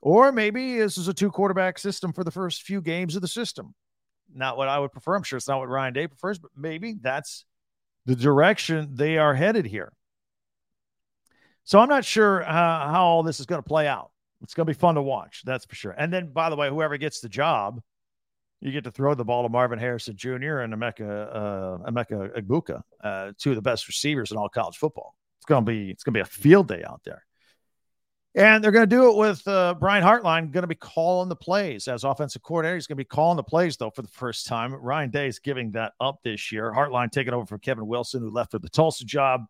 Or 0.00 0.32
maybe 0.32 0.78
this 0.78 0.98
is 0.98 1.06
a 1.06 1.14
two 1.14 1.30
quarterback 1.30 1.78
system 1.78 2.12
for 2.12 2.24
the 2.24 2.32
first 2.32 2.62
few 2.62 2.80
games 2.80 3.14
of 3.14 3.22
the 3.22 3.28
system 3.28 3.72
not 4.34 4.56
what 4.56 4.66
I 4.66 4.80
would 4.80 4.90
prefer. 4.90 5.14
I'm 5.14 5.22
sure 5.22 5.36
it's 5.36 5.46
not 5.46 5.60
what 5.60 5.68
Ryan 5.68 5.94
Day 5.94 6.08
prefers, 6.08 6.40
but 6.40 6.50
maybe 6.56 6.96
that's 7.00 7.44
the 8.04 8.16
direction 8.16 8.96
they 8.96 9.16
are 9.16 9.32
headed 9.32 9.64
here. 9.64 9.92
So 11.62 11.78
I'm 11.78 11.88
not 11.88 12.04
sure 12.04 12.42
how, 12.42 12.88
how 12.92 13.04
all 13.04 13.22
this 13.22 13.38
is 13.38 13.46
going 13.46 13.62
to 13.62 13.68
play 13.68 13.86
out. 13.86 14.09
It's 14.42 14.54
going 14.54 14.66
to 14.66 14.72
be 14.72 14.78
fun 14.78 14.94
to 14.94 15.02
watch, 15.02 15.42
that's 15.44 15.66
for 15.66 15.74
sure. 15.74 15.92
And 15.92 16.12
then, 16.12 16.32
by 16.32 16.50
the 16.50 16.56
way, 16.56 16.68
whoever 16.68 16.96
gets 16.96 17.20
the 17.20 17.28
job, 17.28 17.80
you 18.60 18.72
get 18.72 18.84
to 18.84 18.90
throw 18.90 19.14
the 19.14 19.24
ball 19.24 19.42
to 19.42 19.48
Marvin 19.48 19.78
Harrison 19.78 20.16
Jr. 20.16 20.60
and 20.60 20.74
Emeka 20.74 21.28
uh, 21.34 21.90
Emeka 21.90 22.82
uh, 23.02 23.32
two 23.38 23.50
of 23.50 23.56
the 23.56 23.62
best 23.62 23.88
receivers 23.88 24.30
in 24.30 24.36
all 24.36 24.48
college 24.48 24.76
football. 24.76 25.14
It's 25.38 25.46
going 25.46 25.64
to 25.64 25.70
be 25.70 25.90
it's 25.90 26.04
to 26.04 26.10
be 26.10 26.20
a 26.20 26.24
field 26.24 26.68
day 26.68 26.82
out 26.86 27.00
there. 27.04 27.24
And 28.34 28.62
they're 28.62 28.70
going 28.70 28.88
to 28.88 28.96
do 28.96 29.10
it 29.10 29.16
with 29.16 29.46
uh, 29.48 29.74
Brian 29.74 30.04
Hartline 30.04 30.52
going 30.52 30.62
to 30.62 30.68
be 30.68 30.76
calling 30.76 31.28
the 31.28 31.34
plays 31.34 31.88
as 31.88 32.04
offensive 32.04 32.42
coordinator. 32.42 32.76
He's 32.76 32.86
going 32.86 32.96
to 32.96 33.00
be 33.00 33.04
calling 33.04 33.36
the 33.36 33.42
plays, 33.42 33.76
though, 33.76 33.90
for 33.90 34.02
the 34.02 34.08
first 34.08 34.46
time. 34.46 34.72
Ryan 34.72 35.10
Day 35.10 35.26
is 35.26 35.40
giving 35.40 35.72
that 35.72 35.94
up 36.00 36.20
this 36.22 36.52
year. 36.52 36.72
Hartline 36.72 37.10
taking 37.10 37.32
over 37.32 37.44
from 37.44 37.58
Kevin 37.58 37.88
Wilson, 37.88 38.20
who 38.20 38.30
left 38.30 38.52
for 38.52 38.60
the 38.60 38.68
Tulsa 38.68 39.04
job. 39.04 39.46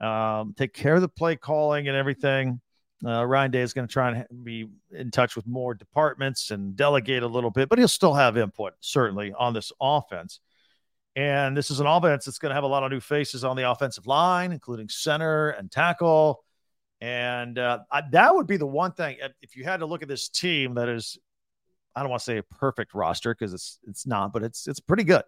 Um, 0.00 0.52
take 0.58 0.74
care 0.74 0.96
of 0.96 1.00
the 1.00 1.08
play 1.08 1.36
calling 1.36 1.86
and 1.86 1.96
everything. 1.96 2.60
Uh, 3.04 3.24
Ryan 3.26 3.50
Day 3.50 3.60
is 3.60 3.72
going 3.74 3.86
to 3.86 3.92
try 3.92 4.10
and 4.10 4.44
be 4.44 4.68
in 4.90 5.10
touch 5.10 5.36
with 5.36 5.46
more 5.46 5.74
departments 5.74 6.50
and 6.50 6.76
delegate 6.76 7.22
a 7.22 7.26
little 7.26 7.50
bit, 7.50 7.68
but 7.68 7.78
he'll 7.78 7.88
still 7.88 8.14
have 8.14 8.36
input, 8.36 8.72
certainly, 8.80 9.32
on 9.38 9.52
this 9.52 9.70
offense. 9.80 10.40
And 11.14 11.56
this 11.56 11.70
is 11.70 11.80
an 11.80 11.86
offense 11.86 12.24
that's 12.24 12.38
going 12.38 12.50
to 12.50 12.54
have 12.54 12.64
a 12.64 12.68
lot 12.68 12.84
of 12.84 12.90
new 12.90 13.00
faces 13.00 13.44
on 13.44 13.56
the 13.56 13.70
offensive 13.70 14.06
line, 14.06 14.52
including 14.52 14.88
center 14.88 15.50
and 15.50 15.70
tackle 15.70 16.42
And 17.00 17.58
uh, 17.58 17.80
that 18.10 18.34
would 18.34 18.46
be 18.46 18.56
the 18.56 18.66
one 18.66 18.92
thing 18.92 19.18
if 19.42 19.56
you 19.56 19.64
had 19.64 19.80
to 19.80 19.86
look 19.86 20.02
at 20.02 20.08
this 20.08 20.28
team 20.28 20.74
that 20.74 20.88
is, 20.88 21.18
I 21.94 22.00
don't 22.00 22.10
want 22.10 22.20
to 22.20 22.24
say 22.24 22.38
a 22.38 22.42
perfect 22.42 22.94
roster 22.94 23.34
because 23.34 23.52
it's 23.54 23.78
it's 23.86 24.06
not, 24.06 24.32
but 24.32 24.42
it's 24.42 24.66
it's 24.66 24.80
pretty 24.80 25.04
good. 25.04 25.22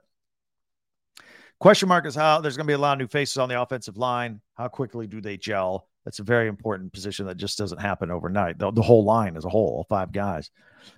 Question 1.60 1.88
mark 1.88 2.06
is 2.06 2.14
how 2.14 2.40
there's 2.40 2.56
going 2.56 2.66
to 2.66 2.70
be 2.70 2.74
a 2.74 2.78
lot 2.78 2.92
of 2.92 2.98
new 2.98 3.08
faces 3.08 3.36
on 3.36 3.48
the 3.48 3.60
offensive 3.60 3.96
line. 3.96 4.40
How 4.54 4.68
quickly 4.68 5.06
do 5.06 5.20
they 5.20 5.36
gel? 5.36 5.88
That's 6.08 6.20
a 6.20 6.22
very 6.22 6.48
important 6.48 6.90
position 6.90 7.26
that 7.26 7.36
just 7.36 7.58
doesn't 7.58 7.82
happen 7.82 8.10
overnight. 8.10 8.58
The, 8.58 8.70
the 8.70 8.80
whole 8.80 9.04
line 9.04 9.36
as 9.36 9.44
a 9.44 9.50
whole, 9.50 9.74
all 9.76 9.86
five 9.90 10.10
guys. 10.10 10.50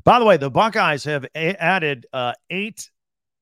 By 0.04 0.20
the 0.20 0.24
way, 0.24 0.36
the 0.36 0.52
Buckeyes 0.52 1.02
have 1.02 1.24
a- 1.34 1.60
added 1.60 2.06
uh, 2.12 2.34
eight 2.48 2.88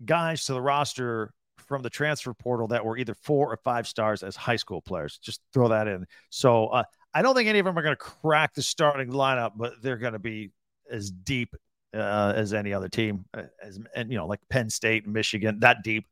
guys 0.03 0.47
to 0.47 0.55
the 0.55 0.63
roster 0.63 1.35
from 1.59 1.83
the 1.83 1.91
transfer 1.91 2.33
portal 2.33 2.69
that 2.69 2.87
were 2.87 2.97
either 2.97 3.13
four 3.13 3.53
or 3.53 3.59
five 3.59 3.87
stars 3.87 4.23
as 4.23 4.35
high 4.35 4.57
school 4.57 4.81
players. 4.81 5.19
Just 5.19 5.43
throw 5.53 5.69
that 5.69 5.89
in. 5.89 6.07
So 6.31 6.69
uh, 6.69 6.85
I 7.13 7.21
don't 7.21 7.35
think 7.35 7.51
any 7.51 7.59
of 7.59 7.67
them 7.67 7.79
are 7.79 7.83
going 7.83 7.93
to 7.95 7.97
crack 7.97 8.55
the 8.55 8.63
starting 8.63 9.11
lineup, 9.11 9.51
but 9.55 9.75
they're 9.83 9.99
going 9.99 10.15
to 10.15 10.19
be 10.19 10.53
as 10.91 11.11
deep 11.11 11.55
uh, 11.93 12.33
as 12.35 12.55
any 12.55 12.73
other 12.73 12.89
team, 12.89 13.27
uh, 13.35 13.43
as 13.63 13.79
and 13.95 14.11
you 14.11 14.17
know, 14.17 14.27
like 14.27 14.41
Penn 14.49 14.71
State 14.71 15.05
and 15.05 15.13
Michigan, 15.13 15.61
that 15.61 15.83
deep. 15.83 16.07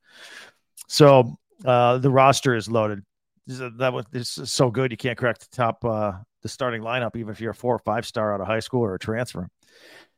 So 0.87 1.39
uh, 1.65 1.97
the 1.97 2.11
roster 2.11 2.55
is 2.55 2.69
loaded. 2.69 3.03
That 3.47 3.93
was 3.93 4.05
this 4.11 4.39
is 4.39 4.53
so 4.53 4.71
good 4.71 4.91
you 4.91 4.97
can't 4.97 5.17
crack 5.17 5.39
the 5.39 5.47
top 5.53 5.85
uh, 5.85 6.13
the 6.43 6.49
starting 6.49 6.83
lineup 6.83 7.17
even 7.17 7.31
if 7.31 7.41
you're 7.41 7.53
a 7.53 7.55
four 7.55 7.75
or 7.75 7.79
five 7.79 8.05
star 8.07 8.35
out 8.35 8.41
of 8.41 8.47
high 8.47 8.61
school 8.61 8.83
or 8.83 8.95
a 8.95 8.99
transfer. 8.99 9.49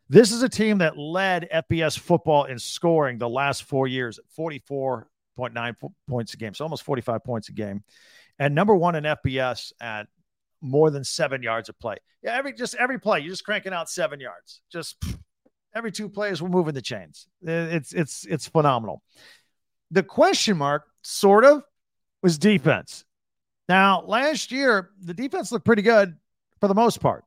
This 0.08 0.32
is 0.32 0.42
a 0.42 0.49
team 0.49 0.78
that 0.78 0.97
led 0.97 1.49
FBS 1.52 1.99
football 1.99 2.44
in 2.44 2.58
scoring 2.58 3.18
the 3.18 3.28
last 3.28 3.64
four 3.64 3.87
years 3.87 4.18
at 4.18 4.25
44.9 4.38 5.75
points 6.08 6.32
a 6.32 6.37
game, 6.38 6.54
so 6.54 6.64
almost 6.64 6.82
45 6.85 7.23
points 7.23 7.50
a 7.50 7.52
game, 7.52 7.85
and 8.38 8.54
number 8.54 8.75
one 8.75 8.94
in 8.94 9.04
FBS 9.04 9.73
at 9.80 10.06
more 10.62 10.90
than 10.90 11.04
seven 11.04 11.42
yards 11.42 11.68
of 11.68 11.78
play. 11.78 11.97
Yeah, 12.23 12.35
every 12.35 12.52
just 12.54 12.75
every 12.76 12.99
play 12.99 13.20
you're 13.20 13.30
just 13.30 13.44
cranking 13.44 13.73
out 13.73 13.90
seven 13.90 14.18
yards. 14.20 14.62
Just 14.73 14.97
every 15.75 15.92
two 15.92 16.08
plays 16.08 16.42
we're 16.42 16.49
moving 16.49 16.75
the 16.75 16.82
chains. 16.82 17.26
It's 17.42 17.92
it's 17.92 18.25
it's 18.25 18.49
phenomenal. 18.49 19.02
The 19.90 20.02
question 20.02 20.58
mark, 20.58 20.85
sort 21.02 21.44
of, 21.44 21.62
was 22.23 22.38
defense. 22.38 23.04
Now, 23.68 24.02
last 24.06 24.50
year, 24.50 24.90
the 25.00 25.14
defense 25.14 25.52
looked 25.52 25.64
pretty 25.66 25.82
good 25.82 26.16
for 26.60 26.68
the 26.68 26.75
most 26.75 27.00
part. 27.00 27.25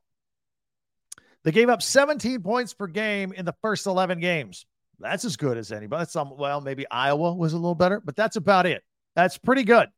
They 1.44 1.52
gave 1.52 1.68
up 1.68 1.82
17 1.82 2.42
points 2.42 2.74
per 2.74 2.86
game 2.86 3.32
in 3.32 3.44
the 3.44 3.54
first 3.62 3.86
11 3.86 4.20
games. 4.20 4.66
That's 4.98 5.24
as 5.24 5.36
good 5.36 5.56
as 5.58 5.72
anybody. 5.72 6.06
Some, 6.08 6.36
well, 6.36 6.60
maybe 6.60 6.88
Iowa 6.88 7.34
was 7.34 7.52
a 7.52 7.56
little 7.56 7.74
better, 7.74 8.00
but 8.00 8.14
that's 8.14 8.36
about 8.36 8.66
it. 8.66 8.82
That's 9.16 9.38
pretty 9.38 9.64
good. 9.64 9.88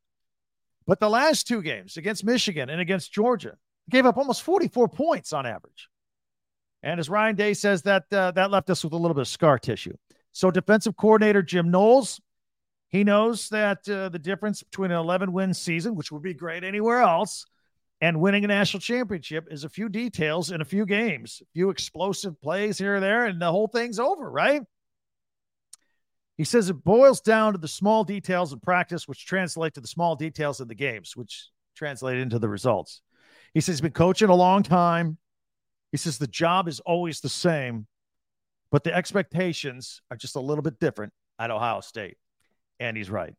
But 0.86 1.00
the 1.00 1.10
last 1.10 1.46
two 1.46 1.62
games 1.62 1.96
against 1.96 2.24
Michigan 2.24 2.70
and 2.70 2.80
against 2.80 3.12
Georgia 3.12 3.56
gave 3.90 4.06
up 4.06 4.16
almost 4.16 4.42
44 4.42 4.88
points 4.88 5.32
on 5.32 5.46
average. 5.46 5.88
And 6.82 7.00
as 7.00 7.08
Ryan 7.08 7.36
Day 7.36 7.54
says, 7.54 7.82
that 7.82 8.04
uh, 8.12 8.32
that 8.32 8.50
left 8.50 8.68
us 8.68 8.84
with 8.84 8.92
a 8.92 8.96
little 8.96 9.14
bit 9.14 9.22
of 9.22 9.28
scar 9.28 9.58
tissue. 9.58 9.94
So 10.32 10.50
defensive 10.50 10.96
coordinator 10.96 11.42
Jim 11.42 11.70
Knowles 11.70 12.20
he 12.94 13.02
knows 13.02 13.48
that 13.48 13.88
uh, 13.88 14.08
the 14.08 14.20
difference 14.20 14.62
between 14.62 14.92
an 14.92 14.98
11 14.98 15.32
win 15.32 15.52
season, 15.52 15.96
which 15.96 16.12
would 16.12 16.22
be 16.22 16.32
great 16.32 16.62
anywhere 16.62 17.00
else, 17.00 17.44
and 18.00 18.20
winning 18.20 18.44
a 18.44 18.46
national 18.46 18.80
championship 18.80 19.48
is 19.50 19.64
a 19.64 19.68
few 19.68 19.88
details 19.88 20.52
in 20.52 20.60
a 20.60 20.64
few 20.64 20.86
games, 20.86 21.42
a 21.42 21.46
few 21.54 21.70
explosive 21.70 22.40
plays 22.40 22.78
here 22.78 22.94
or 22.94 23.00
there, 23.00 23.24
and 23.24 23.42
the 23.42 23.50
whole 23.50 23.66
thing's 23.66 23.98
over, 23.98 24.30
right? 24.30 24.62
He 26.36 26.44
says 26.44 26.70
it 26.70 26.84
boils 26.84 27.20
down 27.20 27.54
to 27.54 27.58
the 27.58 27.66
small 27.66 28.04
details 28.04 28.52
in 28.52 28.60
practice, 28.60 29.08
which 29.08 29.26
translate 29.26 29.74
to 29.74 29.80
the 29.80 29.88
small 29.88 30.14
details 30.14 30.60
in 30.60 30.68
the 30.68 30.76
games, 30.76 31.16
which 31.16 31.48
translate 31.74 32.18
into 32.18 32.38
the 32.38 32.48
results. 32.48 33.02
He 33.54 33.60
says 33.60 33.74
he's 33.74 33.80
been 33.80 33.90
coaching 33.90 34.28
a 34.28 34.36
long 34.36 34.62
time. 34.62 35.18
He 35.90 35.96
says 35.96 36.18
the 36.18 36.28
job 36.28 36.68
is 36.68 36.78
always 36.78 37.18
the 37.18 37.28
same, 37.28 37.88
but 38.70 38.84
the 38.84 38.94
expectations 38.94 40.00
are 40.12 40.16
just 40.16 40.36
a 40.36 40.40
little 40.40 40.62
bit 40.62 40.78
different 40.78 41.12
at 41.40 41.50
Ohio 41.50 41.80
State 41.80 42.18
and 42.80 42.96
he's 42.96 43.10
right. 43.10 43.34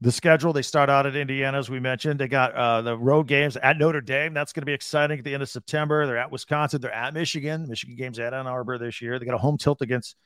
The 0.00 0.10
schedule, 0.10 0.52
they 0.52 0.62
start 0.62 0.90
out 0.90 1.06
at 1.06 1.14
Indiana, 1.14 1.58
as 1.58 1.70
we 1.70 1.78
mentioned. 1.78 2.18
They 2.18 2.26
got 2.26 2.54
uh, 2.54 2.82
the 2.82 2.98
road 2.98 3.28
games 3.28 3.56
at 3.56 3.78
Notre 3.78 4.00
Dame. 4.00 4.34
That's 4.34 4.52
going 4.52 4.62
to 4.62 4.66
be 4.66 4.72
exciting 4.72 5.18
at 5.18 5.24
the 5.24 5.32
end 5.32 5.44
of 5.44 5.48
September. 5.48 6.06
They're 6.06 6.18
at 6.18 6.32
Wisconsin. 6.32 6.80
They're 6.80 6.92
at 6.92 7.14
Michigan. 7.14 7.68
Michigan 7.68 7.94
game's 7.94 8.18
at 8.18 8.34
Ann 8.34 8.48
Arbor 8.48 8.78
this 8.78 9.00
year. 9.00 9.18
They 9.18 9.26
got 9.26 9.36
a 9.36 9.38
home 9.38 9.58
tilt 9.58 9.80
against 9.80 10.16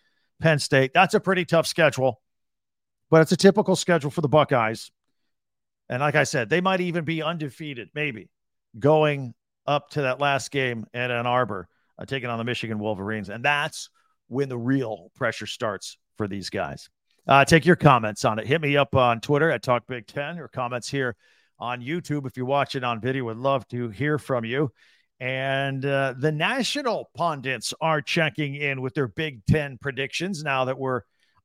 Penn 0.41 0.59
State. 0.59 0.93
That's 0.95 1.13
a 1.13 1.21
pretty 1.21 1.45
tough 1.45 1.67
schedule, 1.67 2.23
but 3.11 3.21
it's 3.21 3.33
a 3.33 3.37
typical 3.37 3.77
schedule 3.77 4.11
for 4.11 4.23
the 4.23 4.29
Buckeyes. 4.29 4.91
And 5.91 6.01
like 6.01 6.15
I 6.15 6.25
said, 6.25 6.49
they 6.49 6.63
might 6.63 6.81
even 6.81 7.05
be 7.05 7.23
undefeated, 7.23 7.91
maybe 7.95 8.31
going 8.79 9.35
up 9.67 9.91
to 9.91 10.03
that 10.03 10.21
last 10.21 10.51
game 10.51 10.87
at 10.95 11.11
Ann 11.11 11.27
Arbor, 11.27 11.69
uh, 11.99 12.07
taking 12.07 12.29
on 12.29 12.39
the 12.39 12.45
Michigan 12.45 12.79
Wolverines. 12.79 13.29
And 13.29 13.45
that's 13.45 13.91
when 14.29 14.49
the 14.49 14.59
real 14.59 15.11
pressure 15.15 15.47
starts 15.47 15.99
for 16.17 16.27
these 16.27 16.51
guys. 16.51 16.89
Uh, 17.29 17.45
take 17.45 17.67
your 17.67 17.77
comments 17.77 18.25
on 18.25 18.39
it. 18.39 18.47
Hit 18.47 18.61
me 18.61 18.77
up 18.77 18.95
on 18.95 19.21
Twitter 19.21 19.51
at 19.51 19.63
Talk 19.63 19.87
Big 19.89 20.07
Ten 20.07 20.39
or 20.39 20.47
comments 20.47 20.89
here 20.89 21.17
on 21.59 21.81
YouTube. 21.81 22.25
If 22.25 22.37
you're 22.37 22.47
watching 22.47 22.85
on 22.85 23.01
video, 23.01 23.25
would 23.25 23.37
love 23.37 23.67
to 23.69 23.89
hear 23.89 24.17
from 24.17 24.45
you. 24.45 24.71
And 25.19 25.85
uh, 25.85 26.15
the 26.19 26.31
national 26.31 27.11
pundits 27.17 27.75
are 27.81 28.01
checking 28.01 28.55
in 28.55 28.81
with 28.81 28.95
their 28.95 29.09
Big 29.09 29.45
Ten 29.47 29.77
predictions 29.79 30.45
now 30.45 30.67
that 30.67 30.79
we're 30.79 31.01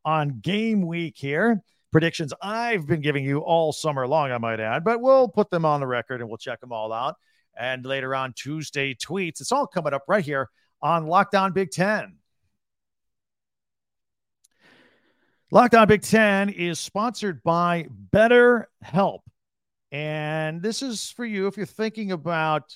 on 0.06 0.40
game 0.42 0.86
week 0.86 1.16
here. 1.18 1.64
Predictions 1.92 2.32
I've 2.42 2.86
been 2.86 3.02
giving 3.02 3.26
you 3.26 3.40
all 3.40 3.74
summer 3.74 4.08
long, 4.08 4.32
I 4.32 4.38
might 4.38 4.60
add, 4.60 4.84
but 4.84 5.02
we'll 5.02 5.28
put 5.28 5.50
them 5.50 5.66
on 5.66 5.80
the 5.80 5.88
record 5.88 6.22
and 6.22 6.30
we'll 6.30 6.38
check 6.38 6.60
them 6.60 6.72
all 6.72 6.94
out. 6.94 7.16
And 7.58 7.86
later 7.86 8.14
on 8.14 8.34
Tuesday 8.34 8.94
tweets, 8.94 9.42
it's 9.42 9.52
all 9.52 9.68
coming 9.68 9.94
up 9.94 10.04
right 10.08 10.24
here 10.24 10.50
on 10.82 11.08
Locked 11.08 11.36
On 11.36 11.52
Big 11.52 11.72
Ten. 11.72 12.21
Locked 15.54 15.76
On 15.76 15.86
Big 15.86 16.02
Ten 16.02 16.48
is 16.48 16.80
sponsored 16.80 17.44
by 17.44 17.86
Better 17.92 18.70
Help. 18.82 19.22
And 19.92 20.62
this 20.62 20.82
is 20.82 21.12
for 21.12 21.26
you 21.26 21.48
if 21.48 21.58
you're 21.58 21.66
thinking 21.66 22.14
about 22.14 22.74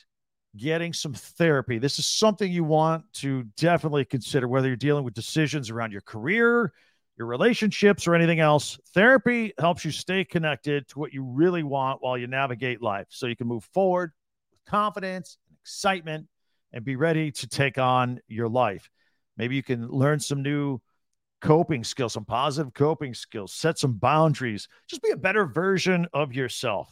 getting 0.58 0.92
some 0.92 1.14
therapy. 1.14 1.78
This 1.80 2.00
is 2.00 2.06
something 2.06 2.52
you 2.52 2.66
want 2.66 3.06
to 3.14 3.44
definitely 3.56 4.04
consider, 4.04 4.50
whether 4.50 4.68
you're 4.68 4.76
dealing 4.76 5.06
with 5.06 5.14
decisions 5.14 5.70
around 5.70 5.94
your 5.94 6.02
career, 6.02 6.74
your 7.18 7.28
relationships, 7.28 8.08
or 8.08 8.14
anything 8.14 8.42
else. 8.42 8.78
Therapy 8.94 9.54
helps 9.58 9.86
you 9.86 9.92
stay 9.92 10.26
connected 10.26 10.86
to 10.90 11.00
what 11.00 11.14
you 11.14 11.24
really 11.24 11.64
want 11.64 12.04
while 12.04 12.18
you 12.18 12.28
navigate 12.28 12.82
life 12.82 13.08
so 13.08 13.26
you 13.26 13.38
can 13.38 13.48
move 13.48 13.64
forward 13.74 14.12
with 14.52 14.60
confidence 14.66 15.38
and 15.48 15.58
excitement 15.62 16.28
and 16.74 16.84
be 16.84 16.98
ready 16.98 17.32
to 17.32 17.48
take 17.48 17.78
on 17.78 18.20
your 18.28 18.50
life. 18.50 18.90
Maybe 19.38 19.56
you 19.56 19.64
can 19.64 19.88
learn 19.88 20.20
some 20.20 20.44
new 20.44 20.82
coping 21.42 21.84
skills, 21.84 22.14
some 22.14 22.26
positive 22.26 22.74
coping 22.74 23.14
skills, 23.14 23.54
set 23.54 23.78
some 23.78 23.94
boundaries, 23.94 24.68
just 24.88 25.02
be 25.02 25.12
a 25.12 25.18
better 25.18 25.46
version 25.46 26.08
of 26.14 26.34
yourself. 26.34 26.92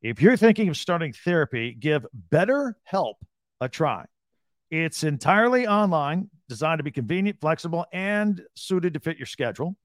If 0.00 0.20
you're 0.20 0.36
thinking 0.36 0.68
of 0.68 0.76
starting 0.76 1.12
therapy, 1.12 1.76
give 1.78 2.06
BetterHelp 2.30 3.14
a 3.60 3.68
try. 3.68 4.06
It's 4.70 5.04
entirely 5.04 5.66
online, 5.66 6.30
designed 6.48 6.78
to 6.78 6.84
be 6.84 6.90
convenient, 6.90 7.40
flexible, 7.40 7.86
and 7.92 8.40
suited 8.56 8.94
to 8.94 9.00
fit 9.00 9.18
your 9.18 9.26
schedule. 9.26 9.76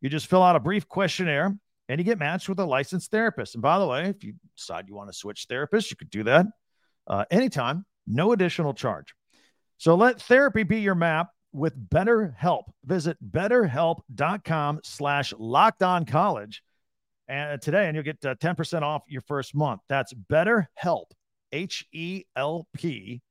You 0.00 0.08
just 0.08 0.26
fill 0.26 0.42
out 0.42 0.56
a 0.56 0.60
brief 0.60 0.88
questionnaire 0.88 1.54
and 1.88 1.98
you 1.98 2.04
get 2.04 2.18
matched 2.18 2.48
with 2.48 2.58
a 2.58 2.64
licensed 2.64 3.10
therapist. 3.10 3.54
And 3.54 3.62
by 3.62 3.78
the 3.78 3.86
way, 3.86 4.06
if 4.06 4.24
you 4.24 4.34
decide 4.56 4.88
you 4.88 4.94
want 4.94 5.10
to 5.10 5.16
switch 5.16 5.46
therapists, 5.48 5.90
you 5.90 5.96
could 5.96 6.10
do 6.10 6.24
that 6.24 6.46
uh, 7.06 7.24
anytime, 7.30 7.84
no 8.06 8.32
additional 8.32 8.72
charge. 8.72 9.14
So 9.76 9.94
let 9.94 10.20
therapy 10.22 10.62
be 10.62 10.80
your 10.80 10.94
map 10.94 11.28
with 11.52 11.90
BetterHelp. 11.90 12.64
Visit 12.84 13.16
betterhelp.com 13.30 14.80
slash 14.82 15.34
locked 15.38 15.82
on 15.82 16.04
college 16.04 16.62
and 17.28 17.62
today, 17.62 17.86
and 17.86 17.94
you'll 17.94 18.04
get 18.04 18.24
uh, 18.24 18.34
10% 18.34 18.82
off 18.82 19.02
your 19.08 19.22
first 19.22 19.54
month. 19.54 19.80
That's 19.88 20.12
BetterHelp, 20.12 21.06
H 21.52 21.86
E 21.92 22.24
L 22.36 22.66
P 22.74 23.22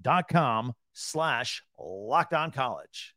dot 0.00 0.28
com 0.28 0.72
slash 0.92 1.62
locked 1.78 2.32
on 2.32 2.52
college. 2.52 3.14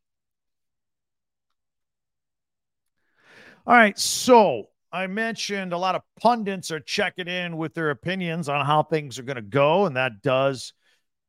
All 3.66 3.74
right. 3.74 3.98
So 3.98 4.64
I 4.92 5.06
mentioned 5.06 5.72
a 5.72 5.78
lot 5.78 5.94
of 5.94 6.02
pundits 6.20 6.70
are 6.70 6.80
checking 6.80 7.28
in 7.28 7.56
with 7.56 7.72
their 7.74 7.90
opinions 7.90 8.48
on 8.48 8.66
how 8.66 8.82
things 8.82 9.18
are 9.18 9.22
going 9.22 9.36
to 9.36 9.42
go, 9.42 9.86
and 9.86 9.96
that 9.96 10.20
does 10.22 10.72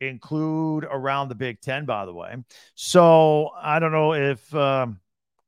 include 0.01 0.83
around 0.83 1.29
the 1.29 1.35
Big 1.35 1.61
Ten, 1.61 1.85
by 1.85 2.05
the 2.05 2.13
way. 2.13 2.35
So 2.75 3.51
I 3.61 3.79
don't 3.79 3.91
know 3.91 4.13
if, 4.13 4.53
um, 4.53 4.99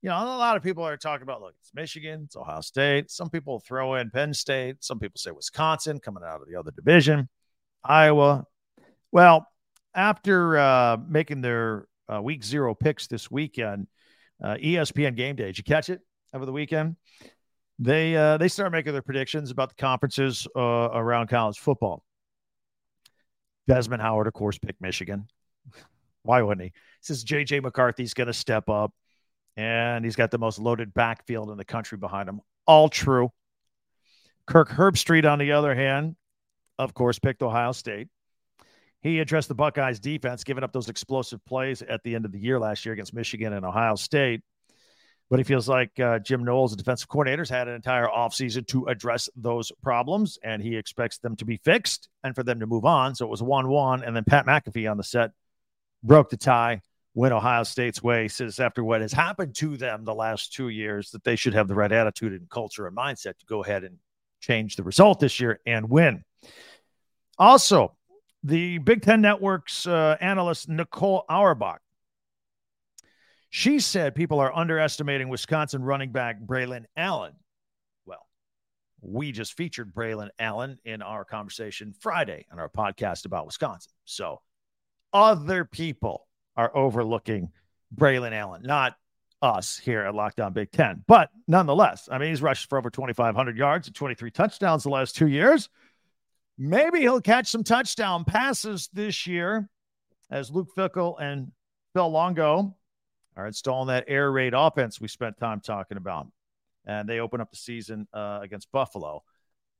you 0.01 0.09
know, 0.09 0.15
a 0.15 0.37
lot 0.37 0.57
of 0.57 0.63
people 0.63 0.83
are 0.83 0.97
talking 0.97 1.23
about, 1.23 1.41
look, 1.41 1.55
it's 1.59 1.73
Michigan, 1.73 2.23
it's 2.25 2.35
Ohio 2.35 2.61
State. 2.61 3.11
Some 3.11 3.29
people 3.29 3.59
throw 3.59 3.95
in 3.95 4.09
Penn 4.09 4.33
State. 4.33 4.83
Some 4.83 4.99
people 4.99 5.17
say 5.17 5.31
Wisconsin 5.31 5.99
coming 5.99 6.23
out 6.25 6.41
of 6.41 6.47
the 6.47 6.55
other 6.55 6.71
division, 6.71 7.29
Iowa. 7.83 8.45
Well, 9.11 9.47
after 9.93 10.57
uh, 10.57 10.97
making 11.07 11.41
their 11.41 11.87
uh, 12.11 12.21
week 12.21 12.43
zero 12.43 12.75
picks 12.75 13.07
this 13.07 13.29
weekend, 13.31 13.87
uh, 14.43 14.55
ESPN 14.55 15.15
Game 15.15 15.35
Day, 15.35 15.45
did 15.47 15.57
you 15.57 15.63
catch 15.63 15.89
it 15.89 16.01
over 16.33 16.45
the 16.45 16.51
weekend? 16.51 16.95
They 17.79 18.15
uh, 18.15 18.37
they 18.37 18.47
start 18.47 18.71
making 18.71 18.93
their 18.93 19.01
predictions 19.01 19.51
about 19.51 19.69
the 19.69 19.75
conferences 19.75 20.47
uh, 20.55 20.59
around 20.59 21.27
college 21.27 21.59
football. 21.59 22.03
Desmond 23.67 24.01
Howard, 24.01 24.27
of 24.27 24.33
course, 24.33 24.57
picked 24.57 24.81
Michigan. 24.81 25.27
Why 26.23 26.41
wouldn't 26.41 26.65
he? 26.65 26.73
Says 27.01 27.23
JJ 27.23 27.63
McCarthy's 27.63 28.13
going 28.13 28.27
to 28.27 28.33
step 28.33 28.69
up, 28.69 28.93
and 29.55 30.03
he's 30.03 30.15
got 30.15 30.31
the 30.31 30.37
most 30.37 30.59
loaded 30.59 30.93
backfield 30.93 31.51
in 31.51 31.57
the 31.57 31.65
country 31.65 31.97
behind 31.97 32.27
him. 32.27 32.41
All 32.65 32.89
true. 32.89 33.31
Kirk 34.45 34.69
Herbstreit, 34.69 35.29
on 35.29 35.39
the 35.39 35.51
other 35.51 35.75
hand, 35.75 36.15
of 36.79 36.93
course, 36.93 37.19
picked 37.19 37.43
Ohio 37.43 37.71
State. 37.71 38.07
He 39.01 39.19
addressed 39.19 39.47
the 39.47 39.55
Buckeyes 39.55 39.99
defense, 39.99 40.43
giving 40.43 40.63
up 40.63 40.73
those 40.73 40.89
explosive 40.89 41.43
plays 41.45 41.81
at 41.81 42.01
the 42.03 42.15
end 42.15 42.25
of 42.25 42.31
the 42.31 42.39
year 42.39 42.59
last 42.59 42.85
year 42.85 42.93
against 42.93 43.13
Michigan 43.13 43.53
and 43.53 43.65
Ohio 43.65 43.95
State. 43.95 44.41
But 45.29 45.39
he 45.39 45.43
feels 45.43 45.67
like 45.67 45.99
uh, 45.99 46.19
Jim 46.19 46.45
Knowles, 46.45 46.71
the 46.71 46.77
defensive 46.77 47.09
coordinators, 47.09 47.49
had 47.49 47.67
an 47.67 47.75
entire 47.75 48.07
offseason 48.07 48.65
to 48.67 48.85
address 48.85 49.29
those 49.35 49.71
problems, 49.83 50.39
and 50.41 50.61
he 50.61 50.77
expects 50.77 51.17
them 51.17 51.35
to 51.35 51.45
be 51.45 51.57
fixed 51.57 52.07
and 52.23 52.33
for 52.33 52.43
them 52.43 52.61
to 52.61 52.65
move 52.65 52.85
on. 52.85 53.13
So 53.13 53.25
it 53.25 53.29
was 53.29 53.43
1 53.43 53.67
1. 53.67 54.03
And 54.03 54.15
then 54.15 54.23
Pat 54.23 54.45
McAfee 54.45 54.89
on 54.89 54.97
the 54.97 55.03
set 55.03 55.31
broke 56.01 56.29
the 56.29 56.37
tie, 56.37 56.81
went 57.13 57.33
Ohio 57.33 57.63
State's 57.63 58.01
way. 58.01 58.29
Says, 58.29 58.59
after 58.59 58.83
what 58.83 59.01
has 59.01 59.11
happened 59.11 59.55
to 59.55 59.75
them 59.75 60.05
the 60.05 60.15
last 60.15 60.53
two 60.53 60.69
years, 60.69 61.11
that 61.11 61.25
they 61.25 61.35
should 61.35 61.53
have 61.53 61.67
the 61.67 61.75
right 61.75 61.91
attitude 61.91 62.31
and 62.31 62.49
culture 62.49 62.87
and 62.87 62.95
mindset 62.95 63.37
to 63.39 63.45
go 63.45 63.63
ahead 63.63 63.83
and 63.83 63.97
change 64.39 64.77
the 64.77 64.83
result 64.83 65.19
this 65.19 65.41
year 65.41 65.59
and 65.65 65.89
win. 65.89 66.23
Also, 67.37 67.97
the 68.43 68.77
Big 68.77 69.01
Ten 69.01 69.21
Network's 69.21 69.85
uh, 69.85 70.15
analyst, 70.21 70.69
Nicole 70.69 71.25
Auerbach, 71.29 71.81
she 73.49 73.79
said 73.79 74.15
people 74.15 74.39
are 74.39 74.55
underestimating 74.55 75.29
Wisconsin 75.29 75.83
running 75.83 76.11
back 76.11 76.41
Braylon 76.41 76.85
Allen. 76.95 77.33
Well, 78.05 78.25
we 79.01 79.31
just 79.31 79.53
featured 79.55 79.93
Braylon 79.93 80.29
Allen 80.39 80.79
in 80.83 81.01
our 81.01 81.23
conversation 81.23 81.93
Friday 81.99 82.45
on 82.51 82.59
our 82.59 82.69
podcast 82.69 83.25
about 83.25 83.45
Wisconsin. 83.45 83.93
So 84.05 84.41
other 85.13 85.65
people 85.65 86.27
are 86.55 86.75
overlooking 86.75 87.51
Braylon 87.95 88.33
Allen, 88.33 88.63
not 88.63 88.95
us 89.41 89.77
here 89.77 90.01
at 90.01 90.15
Locked 90.15 90.39
On 90.39 90.51
Big 90.53 90.71
Ten. 90.71 91.03
But 91.07 91.29
nonetheless, 91.47 92.09
I 92.11 92.17
mean, 92.17 92.29
he's 92.29 92.41
rushed 92.41 92.69
for 92.69 92.77
over 92.77 92.89
2,500 92.89 93.57
yards 93.57 93.87
and 93.87 93.95
23 93.95 94.31
touchdowns 94.31 94.83
the 94.83 94.89
last 94.89 95.15
two 95.15 95.27
years. 95.27 95.69
Maybe 96.57 97.01
he'll 97.01 97.21
catch 97.21 97.47
some 97.47 97.63
touchdown 97.63 98.25
passes 98.25 98.89
this 98.91 99.27
year 99.27 99.69
as 100.31 100.49
Luke 100.49 100.69
Fickell 100.75 101.21
and 101.21 101.51
Phil 101.93 102.09
Longo 102.09 102.75
are 103.37 103.47
installing 103.47 103.87
that 103.87 104.05
air 104.07 104.31
raid 104.31 104.53
offense 104.55 104.99
we 104.99 105.07
spent 105.07 105.37
time 105.37 105.61
talking 105.61 105.97
about. 105.97 106.27
And 106.85 107.07
they 107.07 107.19
open 107.19 107.39
up 107.39 107.51
the 107.51 107.57
season 107.57 108.07
uh, 108.13 108.39
against 108.41 108.71
Buffalo 108.71 109.23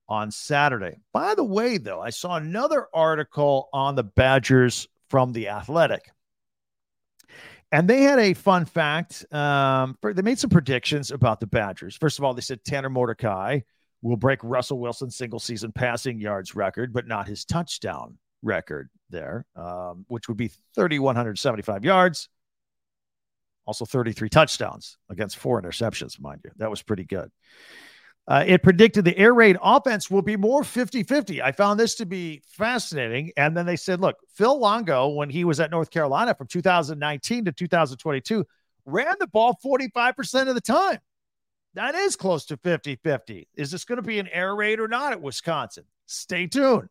on 0.08 0.32
Saturday. 0.32 0.98
By 1.14 1.36
the 1.36 1.44
way, 1.44 1.78
though, 1.78 2.02
I 2.02 2.12
saw 2.12 2.36
another 2.36 2.88
article 2.94 3.70
on 3.74 3.96
the 3.96 4.04
Badgers 4.04 4.88
from 5.10 5.32
The 5.34 5.50
Athletic. 5.50 6.12
And 7.72 7.90
they 7.90 8.04
had 8.04 8.20
a 8.20 8.34
fun 8.34 8.66
fact. 8.66 9.26
Um, 9.34 9.98
they 10.02 10.22
made 10.22 10.40
some 10.40 10.50
predictions 10.50 11.12
about 11.12 11.40
the 11.40 11.48
Badgers. 11.48 11.96
First 11.98 12.20
of 12.20 12.24
all, 12.24 12.34
they 12.34 12.42
said 12.42 12.64
Tanner 12.64 12.90
Mordecai 12.90 13.62
will 14.02 14.16
break 14.16 14.40
Russell 14.44 14.80
Wilson's 14.80 15.18
single 15.18 15.40
season 15.40 15.72
passing 15.74 16.20
yards 16.20 16.56
record, 16.56 16.94
but 16.94 17.08
not 17.08 17.28
his 17.28 17.44
touchdown 17.44 18.18
record 18.42 18.90
there, 19.10 19.46
um, 19.56 20.06
which 20.08 20.28
would 20.28 20.38
be 20.38 20.52
3,175 20.76 21.84
yards. 21.84 22.30
Also, 23.68 23.86
33 23.86 24.30
touchdowns 24.30 24.98
against 25.10 25.38
four 25.38 25.62
interceptions, 25.62 26.20
mind 26.22 26.40
you. 26.46 26.52
That 26.56 26.70
was 26.70 26.82
pretty 26.82 27.04
good. 27.04 27.30
Uh, 28.26 28.44
it 28.48 28.64
predicted 28.64 29.06
the 29.06 29.18
air 29.18 29.34
raid 29.34 29.58
offense 29.62 30.10
will 30.10 30.22
be 30.22 30.38
more 30.38 30.64
50 30.64 31.04
50. 31.04 31.42
I 31.42 31.52
found 31.52 31.80
this 31.80 31.96
to 31.96 32.06
be 32.06 32.42
fascinating. 32.46 33.32
And 33.38 33.56
then 33.56 33.66
they 33.66 33.76
said, 33.76 34.02
look, 34.02 34.16
Phil 34.36 34.58
Longo, 34.58 35.10
when 35.10 35.30
he 35.30 35.44
was 35.44 35.60
at 35.60 35.70
North 35.70 35.92
Carolina 35.92 36.34
from 36.34 36.48
2019 36.48 37.46
to 37.46 37.52
2022, 37.52 38.46
ran 38.86 39.16
the 39.20 39.28
ball 39.28 39.58
45% 39.64 40.48
of 40.48 40.56
the 40.56 40.62
time. 40.62 41.00
That 41.74 41.94
is 41.94 42.16
close 42.16 42.46
to 42.46 42.58
50 42.58 42.96
50. 43.04 43.48
Is 43.56 43.70
this 43.70 43.86
going 43.86 43.98
to 43.98 44.02
be 44.02 44.20
an 44.20 44.30
air 44.30 44.56
raid 44.56 44.80
or 44.80 44.88
not 44.88 45.12
at 45.12 45.22
Wisconsin? 45.22 45.84
Stay 46.06 46.48
tuned. 46.48 46.90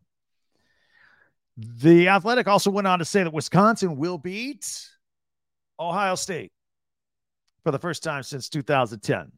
The 1.57 2.09
Athletic 2.09 2.47
also 2.47 2.71
went 2.71 2.87
on 2.87 2.99
to 2.99 3.05
say 3.07 3.25
that 3.25 3.33
Wisconsin 3.33 3.97
will 3.97 4.19
beat 4.19 4.89
Ohio 5.81 6.15
State 6.15 6.53
for 7.67 7.73
the 7.73 7.79
first 7.81 8.05
time 8.05 8.23
since 8.23 8.49
2010. 8.49 9.33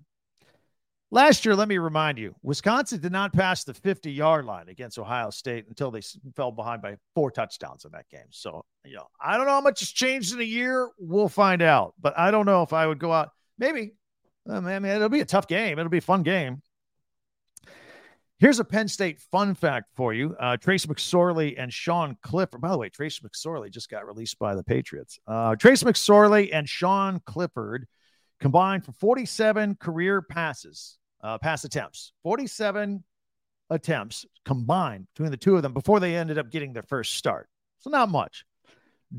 Last 1.10 1.46
year, 1.46 1.56
let 1.56 1.66
me 1.66 1.78
remind 1.78 2.18
you, 2.18 2.34
Wisconsin 2.42 3.00
did 3.00 3.10
not 3.10 3.32
pass 3.32 3.64
the 3.64 3.72
50 3.72 4.12
yard 4.12 4.44
line 4.44 4.68
against 4.68 4.98
Ohio 4.98 5.30
State 5.30 5.64
until 5.66 5.90
they 5.90 6.02
fell 6.36 6.52
behind 6.52 6.82
by 6.82 6.96
four 7.14 7.30
touchdowns 7.30 7.86
in 7.86 7.92
that 7.92 8.06
game. 8.10 8.26
So, 8.28 8.66
you 8.84 8.96
know, 8.96 9.06
I 9.18 9.38
don't 9.38 9.46
know 9.46 9.52
how 9.52 9.62
much 9.62 9.80
has 9.80 9.88
changed 9.88 10.34
in 10.34 10.42
a 10.42 10.44
year. 10.44 10.90
We'll 10.98 11.30
find 11.30 11.62
out. 11.62 11.94
But 11.98 12.18
I 12.18 12.30
don't 12.30 12.44
know 12.44 12.62
if 12.62 12.74
I 12.74 12.86
would 12.86 12.98
go 12.98 13.14
out. 13.14 13.30
Maybe. 13.56 13.94
I 14.46 14.60
mean, 14.60 14.84
it'll 14.84 15.08
be 15.08 15.20
a 15.20 15.24
tough 15.24 15.48
game. 15.48 15.78
It'll 15.78 15.88
be 15.88 15.96
a 15.96 16.02
fun 16.02 16.22
game. 16.22 16.60
Here's 18.40 18.60
a 18.60 18.64
Penn 18.64 18.88
State 18.88 19.22
fun 19.32 19.54
fact 19.54 19.86
for 19.96 20.12
you. 20.12 20.36
Uh, 20.38 20.58
Trace 20.58 20.84
McSorley 20.84 21.54
and 21.56 21.72
Sean 21.72 22.18
Clifford. 22.20 22.60
By 22.60 22.68
the 22.68 22.76
way, 22.76 22.90
Trace 22.90 23.20
McSorley 23.20 23.70
just 23.70 23.88
got 23.88 24.06
released 24.06 24.38
by 24.38 24.54
the 24.54 24.62
Patriots. 24.62 25.18
Uh, 25.26 25.56
Trace 25.56 25.82
McSorley 25.82 26.50
and 26.52 26.68
Sean 26.68 27.22
Clifford 27.24 27.88
combined 28.40 28.84
for 28.84 28.92
47 28.92 29.76
career 29.76 30.22
passes, 30.22 30.98
uh, 31.22 31.38
pass 31.38 31.64
attempts, 31.64 32.12
47 32.22 33.02
attempts 33.70 34.24
combined 34.44 35.06
between 35.14 35.30
the 35.30 35.36
two 35.36 35.56
of 35.56 35.62
them 35.62 35.72
before 35.72 36.00
they 36.00 36.16
ended 36.16 36.38
up 36.38 36.50
getting 36.50 36.72
their 36.72 36.82
first 36.82 37.16
start. 37.16 37.48
So 37.80 37.90
not 37.90 38.08
much. 38.08 38.44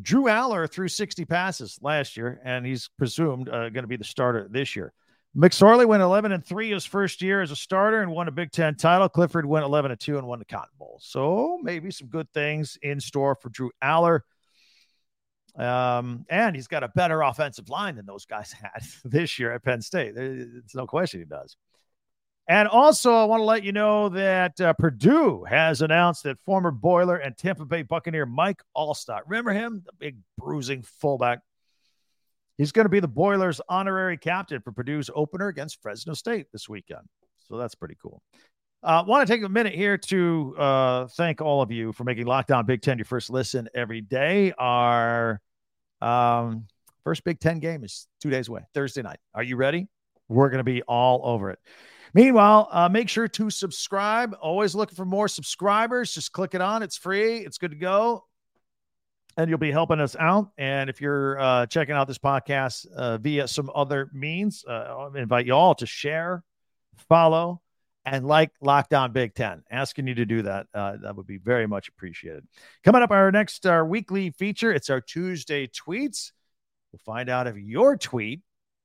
Drew 0.01 0.25
Allar 0.25 0.69
threw 0.69 0.87
60 0.87 1.25
passes 1.25 1.79
last 1.81 2.15
year, 2.15 2.39
and 2.43 2.65
he's 2.65 2.89
presumed 2.97 3.49
uh, 3.49 3.69
going 3.69 3.83
to 3.83 3.87
be 3.87 3.97
the 3.97 4.03
starter 4.03 4.47
this 4.49 4.75
year. 4.75 4.93
McSorley 5.35 5.85
went 5.85 6.01
11 6.01 6.31
and 6.31 6.45
3 6.45 6.71
his 6.71 6.85
first 6.85 7.21
year 7.21 7.41
as 7.41 7.51
a 7.51 7.55
starter 7.55 8.01
and 8.01 8.11
won 8.11 8.27
a 8.27 8.31
Big 8.31 8.51
Ten 8.51 8.75
title. 8.75 9.09
Clifford 9.09 9.45
went 9.45 9.65
11 9.65 9.91
and 9.91 9.99
2 9.99 10.17
and 10.17 10.27
won 10.27 10.39
the 10.39 10.45
Cotton 10.45 10.73
Bowl. 10.77 10.99
So 11.01 11.59
maybe 11.61 11.91
some 11.91 12.07
good 12.07 12.31
things 12.33 12.77
in 12.81 12.99
store 12.99 13.35
for 13.35 13.49
Drew 13.49 13.71
Allar. 13.83 14.21
Um, 15.55 16.25
and 16.29 16.55
he's 16.55 16.67
got 16.67 16.83
a 16.83 16.89
better 16.89 17.21
offensive 17.21 17.69
line 17.69 17.95
than 17.95 18.05
those 18.05 18.25
guys 18.25 18.51
had 18.61 18.83
this 19.03 19.39
year 19.39 19.51
at 19.51 19.63
Penn 19.63 19.81
State. 19.81 20.13
It's 20.15 20.75
no 20.75 20.87
question 20.87 21.19
he 21.19 21.25
does. 21.25 21.55
And 22.47 22.67
also, 22.67 23.13
I 23.13 23.25
want 23.25 23.41
to 23.41 23.45
let 23.45 23.63
you 23.63 23.71
know 23.71 24.09
that 24.09 24.59
uh, 24.59 24.73
Purdue 24.73 25.43
has 25.43 25.83
announced 25.83 26.23
that 26.23 26.39
former 26.39 26.71
Boiler 26.71 27.17
and 27.17 27.37
Tampa 27.37 27.63
Bay 27.63 27.83
Buccaneer 27.83 28.25
Mike 28.25 28.63
Alstott, 28.75 29.21
remember 29.27 29.53
him, 29.53 29.83
the 29.85 29.93
big 29.99 30.17
bruising 30.35 30.81
fullback, 30.81 31.41
he's 32.57 32.71
going 32.71 32.85
to 32.85 32.89
be 32.89 32.99
the 32.99 33.07
Boilers' 33.07 33.61
honorary 33.69 34.17
captain 34.17 34.61
for 34.61 34.71
Purdue's 34.71 35.11
opener 35.13 35.47
against 35.47 35.79
Fresno 35.79 36.15
State 36.15 36.47
this 36.51 36.67
weekend. 36.67 37.07
So 37.47 37.57
that's 37.57 37.75
pretty 37.75 37.97
cool. 38.01 38.23
I 38.81 38.99
uh, 38.99 39.03
want 39.03 39.27
to 39.27 39.33
take 39.33 39.43
a 39.43 39.49
minute 39.49 39.75
here 39.75 39.97
to 39.97 40.55
uh, 40.57 41.07
thank 41.07 41.41
all 41.41 41.61
of 41.61 41.69
you 41.69 41.91
for 41.91 42.05
making 42.05 42.27
Locked 42.27 42.49
On 42.49 42.65
Big 42.65 42.81
Ten 42.81 42.97
your 42.97 43.03
first 43.03 43.29
listen 43.29 43.67
every 43.75 43.99
day. 43.99 44.53
Our 44.57 45.41
um, 46.01 46.65
first 47.03 47.25
Big 47.25 47.41
Ten 47.41 47.59
game 47.59 47.83
is 47.83 48.07
two 48.21 48.29
days 48.29 48.47
away, 48.47 48.61
Thursday 48.73 49.01
night. 49.01 49.19
Are 49.35 49.43
you 49.43 49.57
ready? 49.57 49.89
We're 50.29 50.47
going 50.49 50.59
to 50.59 50.63
be 50.63 50.81
all 50.83 51.19
over 51.25 51.51
it. 51.51 51.59
Meanwhile, 52.13 52.69
uh, 52.71 52.87
make 52.87 53.09
sure 53.09 53.27
to 53.27 53.49
subscribe. 53.49 54.33
Always 54.41 54.75
looking 54.75 54.95
for 54.95 55.05
more 55.05 55.27
subscribers. 55.27 56.13
Just 56.13 56.31
click 56.31 56.55
it 56.55 56.61
on. 56.61 56.81
It's 56.81 56.95
free. 56.95 57.39
It's 57.39 57.57
good 57.57 57.71
to 57.71 57.77
go. 57.77 58.27
And 59.35 59.49
you'll 59.49 59.59
be 59.59 59.71
helping 59.71 59.99
us 59.99 60.15
out. 60.17 60.51
And 60.57 60.89
if 60.89 61.01
you're 61.01 61.37
uh, 61.37 61.65
checking 61.65 61.95
out 61.95 62.07
this 62.07 62.17
podcast 62.17 62.87
uh, 62.93 63.17
via 63.17 63.49
some 63.49 63.69
other 63.75 64.09
means, 64.13 64.63
uh, 64.65 65.09
I 65.13 65.19
invite 65.19 65.47
you 65.47 65.53
all 65.53 65.75
to 65.75 65.85
share, 65.85 66.45
follow, 67.09 67.61
and 68.05 68.25
like 68.25 68.51
Locked 68.61 68.93
On 68.93 69.11
Big 69.11 69.35
Ten. 69.35 69.63
Asking 69.69 70.07
you 70.07 70.15
to 70.15 70.25
do 70.25 70.41
that. 70.43 70.67
Uh, 70.73 70.97
that 71.01 71.15
would 71.15 71.27
be 71.27 71.37
very 71.37 71.67
much 71.67 71.89
appreciated. 71.89 72.45
Coming 72.83 73.01
up, 73.01 73.11
our 73.11 73.31
next 73.31 73.65
our 73.65 73.85
weekly 73.85 74.31
feature. 74.31 74.71
It's 74.71 74.89
our 74.89 75.01
Tuesday 75.01 75.67
tweets. 75.67 76.31
We'll 76.91 77.01
find 77.05 77.29
out 77.29 77.47
if 77.47 77.55
your 77.57 77.97
tweet 77.97 78.41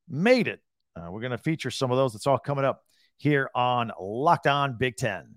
made 0.09 0.49
it. 0.49 0.61
Uh, 0.97 1.09
we're 1.11 1.21
going 1.21 1.33
to 1.33 1.39
feature 1.39 1.71
some 1.71 1.91
of 1.91 1.97
those. 1.97 2.15
It's 2.15 2.27
all 2.27 2.39
coming 2.39 2.65
up 2.65 2.83
here 3.17 3.51
on 3.55 3.93
Locked 3.99 4.47
On 4.47 4.77
Big 4.77 4.97
Ten. 4.97 5.37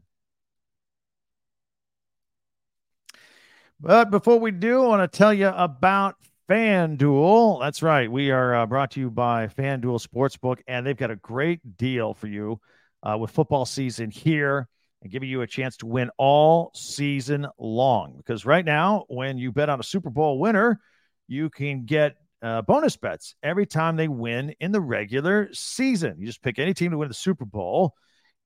But 3.79 4.09
before 4.09 4.39
we 4.39 4.51
do, 4.51 4.83
I 4.83 4.87
want 4.87 5.11
to 5.11 5.17
tell 5.17 5.33
you 5.33 5.49
about 5.49 6.15
FanDuel. 6.49 7.61
That's 7.61 7.83
right. 7.83 8.11
We 8.11 8.31
are 8.31 8.55
uh, 8.55 8.65
brought 8.65 8.91
to 8.91 8.99
you 8.99 9.11
by 9.11 9.47
FanDuel 9.47 10.05
Sportsbook, 10.05 10.59
and 10.67 10.85
they've 10.85 10.97
got 10.97 11.11
a 11.11 11.15
great 11.15 11.77
deal 11.77 12.13
for 12.13 12.27
you 12.27 12.59
uh, 13.03 13.17
with 13.17 13.31
football 13.31 13.65
season 13.65 14.11
here 14.11 14.67
and 15.01 15.11
giving 15.11 15.29
you 15.29 15.41
a 15.41 15.47
chance 15.47 15.77
to 15.77 15.85
win 15.85 16.09
all 16.17 16.71
season 16.73 17.47
long. 17.57 18.15
Because 18.17 18.45
right 18.45 18.65
now, 18.65 19.05
when 19.07 19.37
you 19.37 19.51
bet 19.51 19.69
on 19.69 19.79
a 19.79 19.83
Super 19.83 20.09
Bowl 20.09 20.39
winner, 20.39 20.79
you 21.27 21.49
can 21.49 21.85
get 21.85 22.15
uh, 22.41 22.61
bonus 22.61 22.97
bets 22.97 23.35
every 23.43 23.65
time 23.65 23.95
they 23.95 24.07
win 24.07 24.53
in 24.59 24.71
the 24.71 24.81
regular 24.81 25.49
season. 25.53 26.15
You 26.19 26.25
just 26.25 26.41
pick 26.41 26.59
any 26.59 26.73
team 26.73 26.91
to 26.91 26.97
win 26.97 27.07
the 27.07 27.13
Super 27.13 27.45
Bowl, 27.45 27.93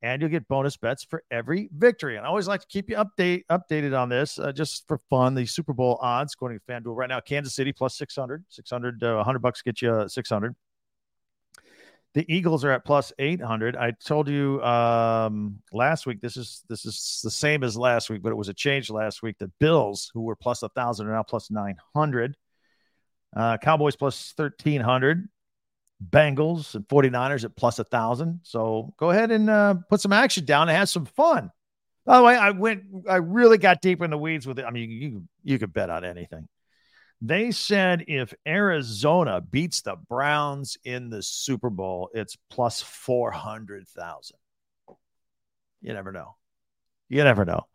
and 0.02 0.22
you'll 0.22 0.32
get 0.32 0.48
bonus 0.48 0.78
bets 0.78 1.04
for 1.04 1.24
every 1.30 1.70
victory. 1.76 2.18
And 2.18 2.26
I 2.26 2.30
always 2.30 2.48
like 2.48 2.62
to 2.62 2.68
keep 2.68 2.90
you 2.90 2.98
update 2.98 3.44
updated 3.50 3.98
on 3.98 4.10
this 4.10 4.40
uh, 4.40 4.52
just 4.52 4.88
for 4.88 4.98
fun. 5.10 5.36
The 5.36 5.46
Super 5.46 5.74
Bowl 5.74 6.00
odds 6.02 6.34
according 6.34 6.60
to 6.60 6.66
FanDuel 6.66 6.96
right 6.96 7.10
now, 7.10 7.20
Kansas 7.20 7.54
City 7.54 7.72
plus 7.74 7.98
600, 7.98 8.46
600, 8.50 9.04
uh, 9.04 9.16
100 9.16 9.40
bucks 9.40 9.62
get 9.62 9.82
you 9.82 10.06
600. 10.08 10.56
The 12.14 12.26
Eagles 12.34 12.66
are 12.66 12.72
at 12.72 12.84
plus 12.84 13.14
800. 13.18 13.78
I 13.78 13.92
told 13.92 14.28
you 14.28 14.62
um, 14.64 15.60
last 15.72 16.06
week 16.06 16.20
this 16.20 16.36
is 16.36 16.64
this 16.68 16.86
is 16.86 17.22
the 17.24 17.32
same 17.32 17.64
as 17.64 17.78
last 17.78 18.10
week, 18.10 18.22
but 18.22 18.32
it 18.32 18.36
was 18.36 18.50
a 18.50 18.54
change 18.54 18.90
last 18.90 19.24
week. 19.24 19.38
The 19.38 19.50
Bills, 19.60 20.12
who 20.14 20.22
were 20.22 20.36
plus 20.36 20.62
1,000, 20.62 21.08
are 21.08 21.14
now 21.14 21.24
plus 21.24 21.50
900. 21.50 22.36
Uh, 23.34 23.58
Cowboys 23.58 23.96
plus 23.96 24.34
1,300. 24.36 25.30
Bengals 26.10 26.74
and 26.76 26.88
49ers 26.88 27.44
at 27.44 27.56
plus 27.56 27.78
1,000. 27.78 28.40
So 28.44 28.94
go 28.98 29.12
ahead 29.12 29.32
and 29.32 29.50
uh, 29.50 29.76
put 29.90 30.02
some 30.02 30.14
action 30.14 30.46
down 30.46 30.68
and 30.68 30.78
have 30.78 30.90
some 30.90 31.06
fun. 31.06 31.52
By 32.06 32.18
the 32.18 32.24
way, 32.24 32.36
I 32.36 32.50
went, 32.50 32.84
I 33.08 33.18
really 33.18 33.60
got 33.60 33.82
deep 33.82 34.02
in 34.02 34.10
the 34.10 34.18
weeds 34.18 34.48
with 34.48 34.58
it. 34.58 34.66
I 34.66 34.72
mean, 34.72 34.90
you, 34.90 35.24
you 35.44 35.60
could 35.60 35.72
bet 35.72 35.92
on 35.92 36.04
anything. 36.04 36.48
They 37.22 37.52
said 37.52 38.06
if 38.08 38.34
Arizona 38.48 39.42
beats 39.42 39.82
the 39.82 39.96
Browns 39.96 40.78
in 40.84 41.10
the 41.10 41.22
Super 41.22 41.70
Bowl, 41.70 42.10
it's 42.14 42.36
plus 42.50 42.82
400,000. 42.82 44.36
You 45.82 45.94
never 45.94 46.12
know. 46.12 46.36
You 47.10 47.24
never 47.24 47.46
know. 47.46 47.66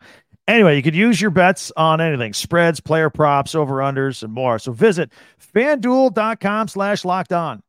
Anyway, 0.49 0.77
you 0.77 0.83
could 0.83 0.97
use 0.97 1.21
your 1.21 1.31
bets 1.31 1.73
on 1.77 2.01
anything 2.01 2.33
spreads, 2.33 2.81
player 2.81 3.11
props, 3.11 3.55
over 3.55 3.77
unders, 3.77 4.23
and 4.23 4.33
more. 4.33 4.59
So 4.59 4.73
visit 4.73 5.13
fanduel.com 5.55 6.69
slash 6.69 7.05
locked 7.05 7.33
on 7.33 7.63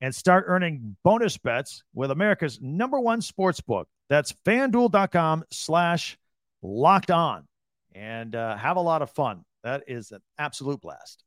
and 0.00 0.14
start 0.14 0.44
earning 0.48 0.96
bonus 1.04 1.38
bets 1.38 1.82
with 1.94 2.10
America's 2.10 2.60
number 2.60 2.98
one 2.98 3.20
sports 3.20 3.60
book. 3.60 3.88
That's 4.08 4.34
fanduel.com 4.44 5.44
slash 5.50 6.18
locked 6.62 7.10
on 7.10 7.46
and 7.94 8.34
uh, 8.34 8.56
have 8.56 8.76
a 8.76 8.80
lot 8.80 9.02
of 9.02 9.10
fun. 9.10 9.44
That 9.64 9.82
is 9.88 10.12
an 10.12 10.20
absolute 10.38 10.80
blast. 10.80 11.24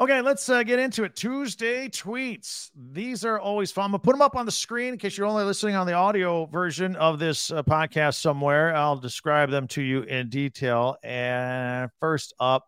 Okay, 0.00 0.20
let's 0.20 0.48
uh, 0.48 0.64
get 0.64 0.80
into 0.80 1.04
it. 1.04 1.14
Tuesday 1.14 1.88
tweets. 1.88 2.72
These 2.74 3.24
are 3.24 3.38
always 3.38 3.70
fun. 3.70 3.84
I'm 3.84 3.90
going 3.92 4.00
to 4.00 4.04
put 4.04 4.10
them 4.10 4.22
up 4.22 4.34
on 4.34 4.44
the 4.44 4.50
screen 4.50 4.94
in 4.94 4.98
case 4.98 5.16
you're 5.16 5.28
only 5.28 5.44
listening 5.44 5.76
on 5.76 5.86
the 5.86 5.92
audio 5.92 6.46
version 6.46 6.96
of 6.96 7.20
this 7.20 7.52
uh, 7.52 7.62
podcast 7.62 8.16
somewhere. 8.16 8.74
I'll 8.74 8.96
describe 8.96 9.50
them 9.50 9.68
to 9.68 9.82
you 9.82 10.02
in 10.02 10.30
detail. 10.30 10.96
And 11.04 11.88
first 12.00 12.34
up 12.40 12.66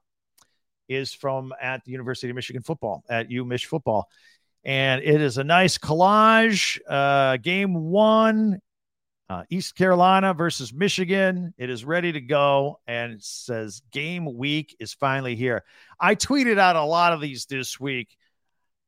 is 0.89 1.13
from 1.13 1.53
at 1.61 1.85
the 1.85 1.91
University 1.91 2.31
of 2.31 2.37
Michigan 2.37 2.63
football, 2.63 3.03
at 3.11 3.29
UMich 3.29 3.65
football. 3.65 4.09
And 4.63 5.03
it 5.03 5.21
is 5.21 5.37
a 5.37 5.45
nice 5.45 5.79
collage. 5.79 6.79
Uh, 6.89 7.39
game 7.39 7.75
one 7.75 8.61
uh, 9.29 9.43
East 9.51 9.75
Carolina 9.75 10.35
versus 10.35 10.73
Michigan. 10.73 11.53
It 11.59 11.71
is 11.71 11.85
ready 11.85 12.13
to 12.13 12.21
go. 12.21 12.81
And 12.87 13.13
it 13.13 13.25
says 13.25 13.83
game 13.91 14.37
week 14.37 14.77
is 14.79 14.95
finally 14.95 15.35
here. 15.35 15.65
I 15.99 16.15
tweeted 16.15 16.59
out 16.59 16.77
a 16.77 16.85
lot 16.85 17.13
of 17.13 17.21
these 17.21 17.47
this 17.47 17.81
week 17.81 18.17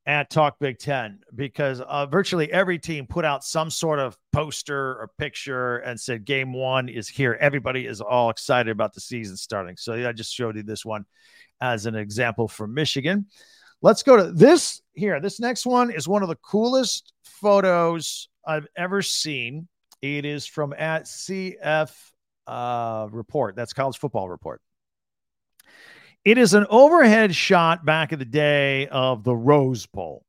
at 0.06 0.30
Talk 0.30 0.58
Big 0.58 0.78
Ten 0.78 1.20
because 1.34 1.80
uh, 1.80 2.06
virtually 2.06 2.50
every 2.50 2.78
team 2.78 3.06
put 3.06 3.24
out 3.24 3.44
some 3.44 3.70
sort 3.70 3.98
of 3.98 4.16
poster 4.32 4.92
or 5.00 5.10
picture 5.18 5.78
and 5.78 6.00
said 6.00 6.24
game 6.24 6.52
one 6.52 6.88
is 6.88 7.08
here. 7.08 7.36
Everybody 7.40 7.86
is 7.86 8.00
all 8.00 8.30
excited 8.30 8.70
about 8.70 8.94
the 8.94 9.00
season 9.00 9.36
starting. 9.36 9.76
So 9.76 9.94
I 10.08 10.12
just 10.12 10.32
showed 10.32 10.56
you 10.56 10.62
this 10.62 10.84
one 10.84 11.04
as 11.60 11.86
an 11.86 11.94
example 11.94 12.48
from 12.48 12.72
Michigan. 12.72 13.26
Let's 13.82 14.02
go 14.02 14.16
to 14.16 14.32
this 14.32 14.80
here. 14.94 15.20
This 15.20 15.40
next 15.40 15.66
one 15.66 15.90
is 15.90 16.08
one 16.08 16.22
of 16.22 16.28
the 16.28 16.36
coolest 16.36 17.12
photos 17.22 18.28
I've 18.46 18.66
ever 18.76 19.02
seen 19.02 19.68
it 20.02 20.24
is 20.24 20.46
from 20.46 20.72
at 20.72 21.04
CF 21.04 21.90
uh, 22.46 23.08
Report. 23.10 23.56
That's 23.56 23.72
College 23.72 23.98
Football 23.98 24.28
Report. 24.28 24.60
It 26.24 26.38
is 26.38 26.54
an 26.54 26.66
overhead 26.68 27.34
shot 27.34 27.84
back 27.84 28.12
in 28.12 28.18
the 28.18 28.24
day 28.24 28.86
of 28.88 29.24
the 29.24 29.34
Rose 29.34 29.86
Bowl, 29.86 30.24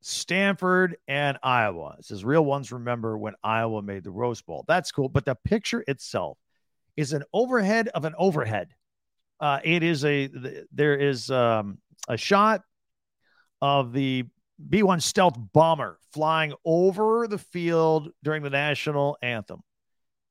Stanford 0.00 0.96
and 1.08 1.38
Iowa. 1.42 1.96
It 1.98 2.04
says 2.04 2.24
real 2.24 2.44
ones 2.44 2.70
remember 2.70 3.16
when 3.16 3.34
Iowa 3.42 3.82
made 3.82 4.04
the 4.04 4.10
Rose 4.10 4.42
Bowl. 4.42 4.64
That's 4.68 4.92
cool. 4.92 5.08
But 5.08 5.24
the 5.24 5.34
picture 5.34 5.82
itself 5.88 6.38
is 6.96 7.12
an 7.12 7.24
overhead 7.32 7.88
of 7.88 8.04
an 8.04 8.14
overhead. 8.18 8.74
Uh, 9.40 9.58
it 9.64 9.82
is 9.82 10.04
a 10.04 10.30
there 10.72 10.96
is 10.96 11.30
um, 11.30 11.78
a 12.08 12.16
shot 12.16 12.62
of 13.60 13.92
the 13.92 14.24
B 14.68 14.82
1 14.82 15.00
stealth 15.00 15.36
bomber 15.52 15.98
flying 16.12 16.54
over 16.64 17.26
the 17.26 17.38
field 17.38 18.10
during 18.22 18.42
the 18.42 18.50
national 18.50 19.16
anthem. 19.22 19.60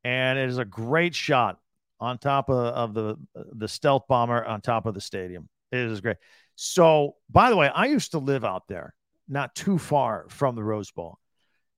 And 0.03 0.39
it 0.39 0.49
is 0.49 0.57
a 0.57 0.65
great 0.65 1.13
shot 1.13 1.59
on 1.99 2.17
top 2.17 2.49
of, 2.49 2.57
of 2.57 2.93
the, 2.93 3.15
the 3.53 3.67
stealth 3.67 4.07
bomber 4.07 4.43
on 4.43 4.61
top 4.61 4.85
of 4.85 4.93
the 4.93 5.01
stadium. 5.01 5.47
It 5.71 5.79
is 5.79 6.01
great. 6.01 6.17
So, 6.55 7.15
by 7.29 7.49
the 7.49 7.55
way, 7.55 7.69
I 7.69 7.85
used 7.85 8.11
to 8.11 8.19
live 8.19 8.43
out 8.43 8.67
there, 8.67 8.93
not 9.27 9.55
too 9.55 9.77
far 9.77 10.25
from 10.29 10.55
the 10.55 10.63
Rose 10.63 10.91
Bowl. 10.91 11.17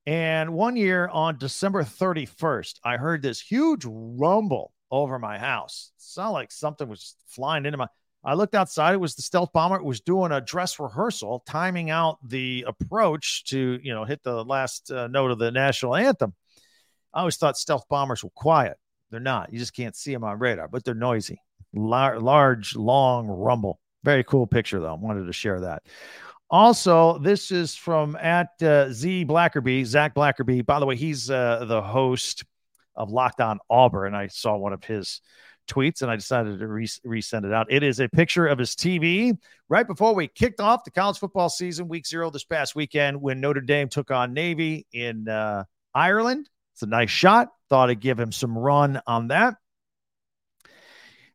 And 0.05 0.53
one 0.53 0.75
year 0.75 1.07
on 1.07 1.37
December 1.37 1.83
31st, 1.83 2.79
I 2.83 2.97
heard 2.97 3.21
this 3.21 3.39
huge 3.39 3.85
rumble 3.85 4.73
over 4.91 5.17
my 5.19 5.37
house. 5.37 5.91
It 5.97 6.01
sounded 6.03 6.33
like 6.33 6.51
something 6.51 6.87
was 6.87 7.15
flying 7.27 7.65
into 7.65 7.77
my 7.77 7.87
I 8.23 8.35
looked 8.35 8.55
outside. 8.55 8.93
It 8.93 9.01
was 9.01 9.15
the 9.15 9.21
stealth 9.21 9.51
bomber. 9.51 9.75
It 9.75 9.83
was 9.83 9.99
doing 10.01 10.31
a 10.31 10.39
dress 10.39 10.79
rehearsal, 10.79 11.43
timing 11.45 11.89
out 11.89 12.17
the 12.27 12.65
approach 12.67 13.43
to, 13.45 13.79
you 13.83 13.93
know, 13.93 14.05
hit 14.05 14.23
the 14.23 14.43
last 14.45 14.91
uh, 14.91 15.07
note 15.07 15.31
of 15.31 15.39
the 15.39 15.51
national 15.51 15.95
anthem. 15.95 16.33
I 17.13 17.19
always 17.19 17.37
thought 17.37 17.57
stealth 17.57 17.87
bombers 17.89 18.23
were 18.23 18.29
quiet. 18.29 18.77
They're 19.11 19.19
not. 19.19 19.51
You 19.51 19.59
just 19.59 19.75
can't 19.75 19.95
see 19.95 20.13
them 20.13 20.23
on 20.23 20.39
radar, 20.39 20.67
but 20.67 20.83
they're 20.83 20.93
noisy. 20.93 21.39
Lar- 21.73 22.19
large, 22.19 22.75
long 22.75 23.27
rumble. 23.27 23.79
Very 24.03 24.23
cool 24.23 24.47
picture, 24.47 24.79
though. 24.79 24.93
I 24.93 24.97
wanted 24.97 25.25
to 25.25 25.33
share 25.33 25.59
that. 25.61 25.83
Also, 26.49 27.17
this 27.19 27.51
is 27.51 27.75
from 27.75 28.15
at 28.15 28.49
uh, 28.61 28.91
Z 28.91 29.25
Blackerby, 29.25 29.85
Zach 29.85 30.13
Blackerby. 30.13 30.65
By 30.65 30.79
the 30.79 30.85
way, 30.85 30.95
he's 30.95 31.29
uh, 31.29 31.65
the 31.65 31.81
host 31.81 32.43
of 32.95 33.11
Locked 33.11 33.41
On 33.41 33.59
Auburn. 33.69 34.13
I 34.13 34.27
saw 34.27 34.55
one 34.55 34.73
of 34.73 34.83
his 34.83 35.21
tweets 35.67 36.01
and 36.01 36.11
I 36.11 36.15
decided 36.15 36.59
to 36.59 36.67
re- 36.67 36.87
resend 37.05 37.45
it 37.45 37.53
out. 37.53 37.67
It 37.69 37.83
is 37.83 37.99
a 37.99 38.09
picture 38.09 38.47
of 38.47 38.59
his 38.59 38.71
TV 38.71 39.37
right 39.69 39.87
before 39.87 40.13
we 40.13 40.27
kicked 40.27 40.59
off 40.59 40.83
the 40.83 40.91
college 40.91 41.17
football 41.17 41.49
season, 41.49 41.87
week 41.87 42.07
zero 42.07 42.29
this 42.29 42.43
past 42.43 42.75
weekend 42.75 43.21
when 43.21 43.39
Notre 43.41 43.61
Dame 43.61 43.89
took 43.89 44.11
on 44.11 44.33
Navy 44.33 44.87
in 44.93 45.27
uh, 45.27 45.63
Ireland. 45.93 46.49
It's 46.73 46.81
a 46.81 46.87
nice 46.87 47.09
shot. 47.09 47.49
Thought 47.69 47.89
I'd 47.89 47.99
give 47.99 48.19
him 48.19 48.31
some 48.31 48.57
run 48.57 49.01
on 49.05 49.27
that. 49.29 49.55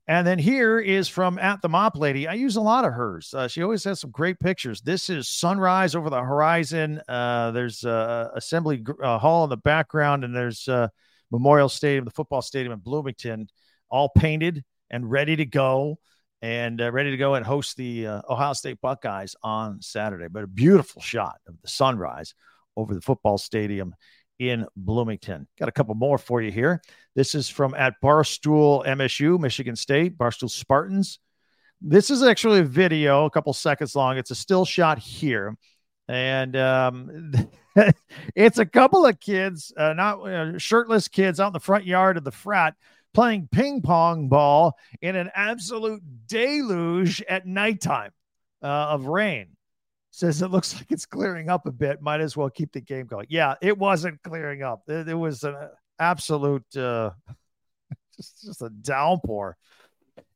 And 0.09 0.27
then 0.27 0.39
here 0.39 0.81
is 0.81 1.07
from 1.07 1.39
at 1.39 1.61
the 1.61 1.69
mop 1.69 1.95
lady. 1.95 2.27
I 2.27 2.33
use 2.33 2.57
a 2.57 2.63
lot 2.63 2.87
of 2.87 2.95
hers. 2.95 3.35
Uh, 3.35 3.47
she 3.47 3.63
always 3.63 3.85
has 3.85 4.01
some 4.01 4.11
great 4.11 4.41
pictures. 4.41 4.81
This 4.81 5.11
is 5.11 5.29
sunrise 5.29 5.95
over 5.95 6.09
the 6.09 6.23
horizon. 6.23 7.03
Uh, 7.07 7.51
there's 7.51 7.85
uh, 7.85 8.31
Assembly 8.35 8.83
uh, 9.03 9.19
Hall 9.19 9.45
in 9.45 9.51
the 9.51 9.59
background, 9.59 10.25
and 10.25 10.35
there's 10.35 10.67
uh, 10.67 10.89
Memorial 11.31 11.69
Stadium, 11.69 12.07
the 12.07 12.11
football 12.11 12.41
stadium 12.41 12.73
in 12.73 12.79
Bloomington 12.79 13.49
all 13.91 14.09
painted 14.09 14.65
and 14.91 15.11
ready 15.11 15.37
to 15.37 15.47
go 15.47 15.99
and 16.41 16.81
uh, 16.81 16.91
ready 16.93 17.11
to 17.11 17.17
go 17.17 17.35
and 17.35 17.45
host 17.45 17.77
the 17.77 18.07
uh, 18.07 18.23
Ohio 18.29 18.53
State 18.53 18.81
Buckeyes 18.81 19.35
on 19.43 19.83
Saturday. 19.83 20.29
But 20.29 20.45
a 20.45 20.49
beautiful 20.49 21.03
shot 21.03 21.37
of 21.47 21.61
the 21.61 21.69
sunrise 21.69 22.35
over 22.77 22.95
the 22.95 23.01
football 23.01 23.39
stadium 23.39 23.95
in 24.39 24.67
Bloomington. 24.77 25.49
Got 25.59 25.69
a 25.69 25.73
couple 25.73 25.95
more 25.95 26.19
for 26.19 26.41
you 26.41 26.53
here. 26.53 26.81
This 27.17 27.35
is 27.35 27.49
from 27.49 27.75
at 27.75 28.01
Barstool 28.03 28.87
MSU, 28.87 29.39
Michigan 29.39 29.75
State, 29.75 30.17
Barstool 30.17 30.51
Spartans. 30.51 31.19
This 31.81 32.11
is 32.11 32.23
actually 32.23 32.61
a 32.61 32.65
video, 32.65 33.25
a 33.25 33.31
couple 33.31 33.53
seconds 33.53 33.95
long. 33.95 34.17
It's 34.17 34.31
a 34.31 34.37
still 34.37 34.65
shot 34.65 34.99
here. 34.99 35.57
And 36.09 36.57
um, 36.57 37.33
it's 38.35 38.59
a 38.59 38.67
couple 38.67 39.07
of 39.07 39.21
kids, 39.21 39.73
uh, 39.77 39.93
not 39.93 40.21
uh, 40.21 40.59
shirtless 40.59 41.09
kids 41.09 41.41
out 41.41 41.49
in 41.49 41.53
the 41.53 41.61
front 41.61 41.85
yard 41.85 42.17
of 42.17 42.25
the 42.25 42.31
frat 42.31 42.75
playing 43.19 43.49
ping 43.51 43.83
pong 43.83 44.29
ball 44.29 44.79
in 45.03 45.17
an 45.17 45.29
absolute 45.35 46.01
deluge 46.29 47.21
at 47.29 47.45
nighttime 47.45 48.13
uh, 48.63 48.67
of 48.67 49.07
rain. 49.07 49.49
Says 50.13 50.41
it 50.41 50.53
looks 50.53 50.73
like 50.77 50.93
it's 50.93 51.05
clearing 51.05 51.49
up 51.49 51.67
a 51.67 51.73
bit. 51.73 52.01
Might 52.01 52.21
as 52.21 52.37
well 52.37 52.49
keep 52.49 52.71
the 52.71 52.81
game 52.81 53.07
going. 53.07 53.27
Yeah, 53.29 53.57
it 53.61 53.77
wasn't 53.77 54.23
clearing 54.23 54.63
up. 54.63 54.83
It, 54.87 55.09
it 55.09 55.15
was 55.15 55.43
an 55.43 55.57
absolute, 55.99 56.77
uh, 56.77 57.11
just, 58.17 58.41
just 58.41 58.63
a 58.63 58.71
downpour. 58.71 59.57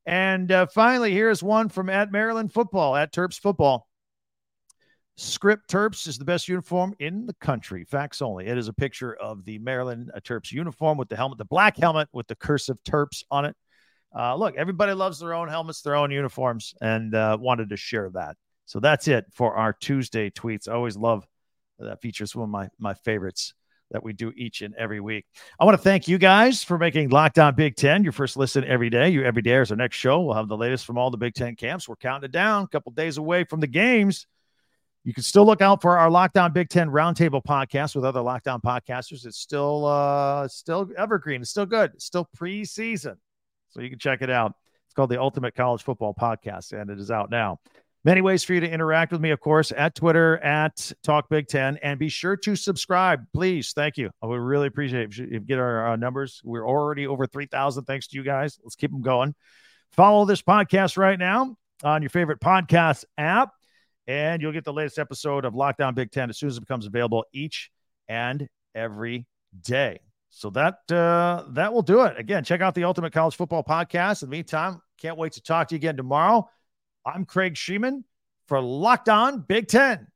And 0.04 0.50
uh, 0.50 0.66
finally, 0.66 1.12
here's 1.12 1.40
one 1.40 1.68
from 1.68 1.88
at 1.88 2.10
Maryland 2.10 2.52
football, 2.52 2.96
at 2.96 3.12
Terps 3.12 3.38
football. 3.38 3.86
Script 5.16 5.70
Terps 5.70 6.08
is 6.08 6.16
the 6.18 6.24
best 6.24 6.48
uniform 6.48 6.94
in 6.98 7.26
the 7.26 7.34
country. 7.34 7.84
Facts 7.84 8.22
only. 8.22 8.46
It 8.46 8.56
is 8.56 8.68
a 8.68 8.72
picture 8.72 9.14
of 9.14 9.44
the 9.44 9.58
Maryland 9.58 10.10
uh, 10.14 10.20
Terps 10.20 10.50
uniform 10.50 10.96
with 10.96 11.08
the 11.08 11.16
helmet, 11.16 11.38
the 11.38 11.44
black 11.44 11.76
helmet 11.76 12.08
with 12.12 12.26
the 12.26 12.34
cursive 12.34 12.78
Terps 12.84 13.22
on 13.30 13.44
it. 13.44 13.56
Uh, 14.16 14.34
look, 14.36 14.56
everybody 14.56 14.92
loves 14.92 15.18
their 15.18 15.34
own 15.34 15.48
helmets, 15.48 15.82
their 15.82 15.96
own 15.96 16.10
uniforms, 16.10 16.74
and 16.80 17.14
uh, 17.14 17.36
wanted 17.40 17.70
to 17.70 17.76
share 17.76 18.10
that. 18.10 18.36
So 18.64 18.80
that's 18.80 19.08
it 19.08 19.26
for 19.32 19.54
our 19.54 19.72
Tuesday 19.72 20.30
tweets. 20.30 20.68
I 20.68 20.72
always 20.72 20.96
love 20.96 21.26
that 21.78 22.00
features 22.00 22.34
one 22.34 22.44
of 22.44 22.50
my 22.50 22.68
my 22.78 22.94
favorites 22.94 23.54
that 23.90 24.02
we 24.02 24.12
do 24.12 24.32
each 24.36 24.62
and 24.62 24.74
every 24.76 25.00
week. 25.00 25.26
I 25.60 25.64
want 25.64 25.76
to 25.76 25.82
thank 25.82 26.08
you 26.08 26.16
guys 26.16 26.64
for 26.64 26.78
making 26.78 27.10
Locked 27.10 27.38
On 27.38 27.54
Big 27.54 27.76
Ten 27.76 28.02
your 28.02 28.12
first 28.12 28.36
listen 28.36 28.64
every 28.64 28.88
day. 28.88 29.10
You 29.10 29.24
every 29.24 29.42
day 29.42 29.56
is 29.56 29.70
our 29.70 29.76
next 29.76 29.96
show. 29.96 30.22
We'll 30.22 30.34
have 30.34 30.48
the 30.48 30.56
latest 30.56 30.86
from 30.86 30.96
all 30.96 31.10
the 31.10 31.18
Big 31.18 31.34
Ten 31.34 31.56
camps. 31.56 31.88
We're 31.88 31.96
counting 31.96 32.28
it 32.28 32.32
down, 32.32 32.64
a 32.64 32.68
couple 32.68 32.92
days 32.92 33.18
away 33.18 33.44
from 33.44 33.60
the 33.60 33.66
games. 33.66 34.26
You 35.04 35.12
can 35.12 35.24
still 35.24 35.44
look 35.44 35.60
out 35.60 35.82
for 35.82 35.98
our 35.98 36.10
Locked 36.10 36.38
On 36.38 36.52
Big 36.52 36.68
Ten 36.68 36.88
Roundtable 36.88 37.42
podcast 37.42 37.96
with 37.96 38.04
other 38.04 38.20
Locked 38.20 38.46
On 38.46 38.60
podcasters. 38.60 39.26
It's 39.26 39.38
still 39.38 39.84
uh 39.84 40.46
still 40.48 40.88
evergreen. 40.96 41.42
It's 41.42 41.50
still 41.50 41.66
good. 41.66 41.92
It's 41.94 42.04
still 42.04 42.28
preseason. 42.36 43.16
So 43.70 43.80
you 43.80 43.90
can 43.90 43.98
check 43.98 44.22
it 44.22 44.30
out. 44.30 44.52
It's 44.86 44.94
called 44.94 45.10
the 45.10 45.20
Ultimate 45.20 45.54
College 45.54 45.82
Football 45.82 46.14
Podcast, 46.14 46.78
and 46.78 46.90
it 46.90 47.00
is 47.00 47.10
out 47.10 47.30
now. 47.30 47.58
Many 48.04 48.20
ways 48.20 48.42
for 48.42 48.52
you 48.52 48.60
to 48.60 48.68
interact 48.68 49.12
with 49.12 49.20
me, 49.20 49.30
of 49.30 49.38
course, 49.38 49.72
at 49.76 49.94
Twitter, 49.94 50.36
at 50.38 50.90
Talk 51.04 51.28
Big 51.28 51.46
Ten, 51.46 51.78
and 51.78 52.00
be 52.00 52.08
sure 52.08 52.36
to 52.36 52.56
subscribe, 52.56 53.24
please. 53.32 53.72
Thank 53.72 53.96
you. 53.96 54.10
I 54.20 54.26
would 54.26 54.40
really 54.40 54.66
appreciate 54.66 55.02
it 55.04 55.18
if 55.18 55.32
you 55.32 55.40
get 55.40 55.60
our, 55.60 55.86
our 55.86 55.96
numbers. 55.96 56.40
We're 56.44 56.66
already 56.66 57.06
over 57.06 57.26
3,000 57.26 57.84
thanks 57.84 58.08
to 58.08 58.16
you 58.16 58.24
guys. 58.24 58.58
Let's 58.64 58.74
keep 58.74 58.90
them 58.90 59.02
going. 59.02 59.36
Follow 59.92 60.24
this 60.24 60.42
podcast 60.42 60.96
right 60.96 61.18
now 61.18 61.56
on 61.84 62.02
your 62.02 62.10
favorite 62.10 62.40
podcast 62.40 63.04
app, 63.16 63.50
and 64.06 64.42
you'll 64.42 64.52
get 64.52 64.64
the 64.64 64.72
latest 64.72 64.98
episode 64.98 65.44
of 65.44 65.54
Locked 65.54 65.80
On 65.80 65.94
Big 65.94 66.10
Ten 66.10 66.30
as 66.30 66.38
soon 66.38 66.48
as 66.48 66.56
it 66.56 66.60
becomes 66.60 66.86
available 66.86 67.24
each 67.32 67.70
and 68.08 68.48
every 68.74 69.26
day. 69.60 70.00
So 70.30 70.50
that 70.50 70.90
uh, 70.90 71.44
that 71.50 71.72
will 71.72 71.82
do 71.82 72.02
it. 72.02 72.18
Again, 72.18 72.42
check 72.44 72.60
out 72.60 72.74
the 72.74 72.84
Ultimate 72.84 73.12
College 73.12 73.36
Football 73.36 73.64
Podcast. 73.64 74.22
In 74.22 74.30
the 74.30 74.36
meantime, 74.36 74.80
can't 74.98 75.18
wait 75.18 75.32
to 75.32 75.42
talk 75.42 75.68
to 75.68 75.74
you 75.74 75.78
again 75.78 75.96
tomorrow. 75.96 76.48
I'm 77.04 77.24
Craig 77.24 77.54
Shemon 77.54 78.04
for 78.46 78.60
Locked 78.60 79.08
On 79.08 79.40
Big 79.40 79.68
Ten. 79.68 80.06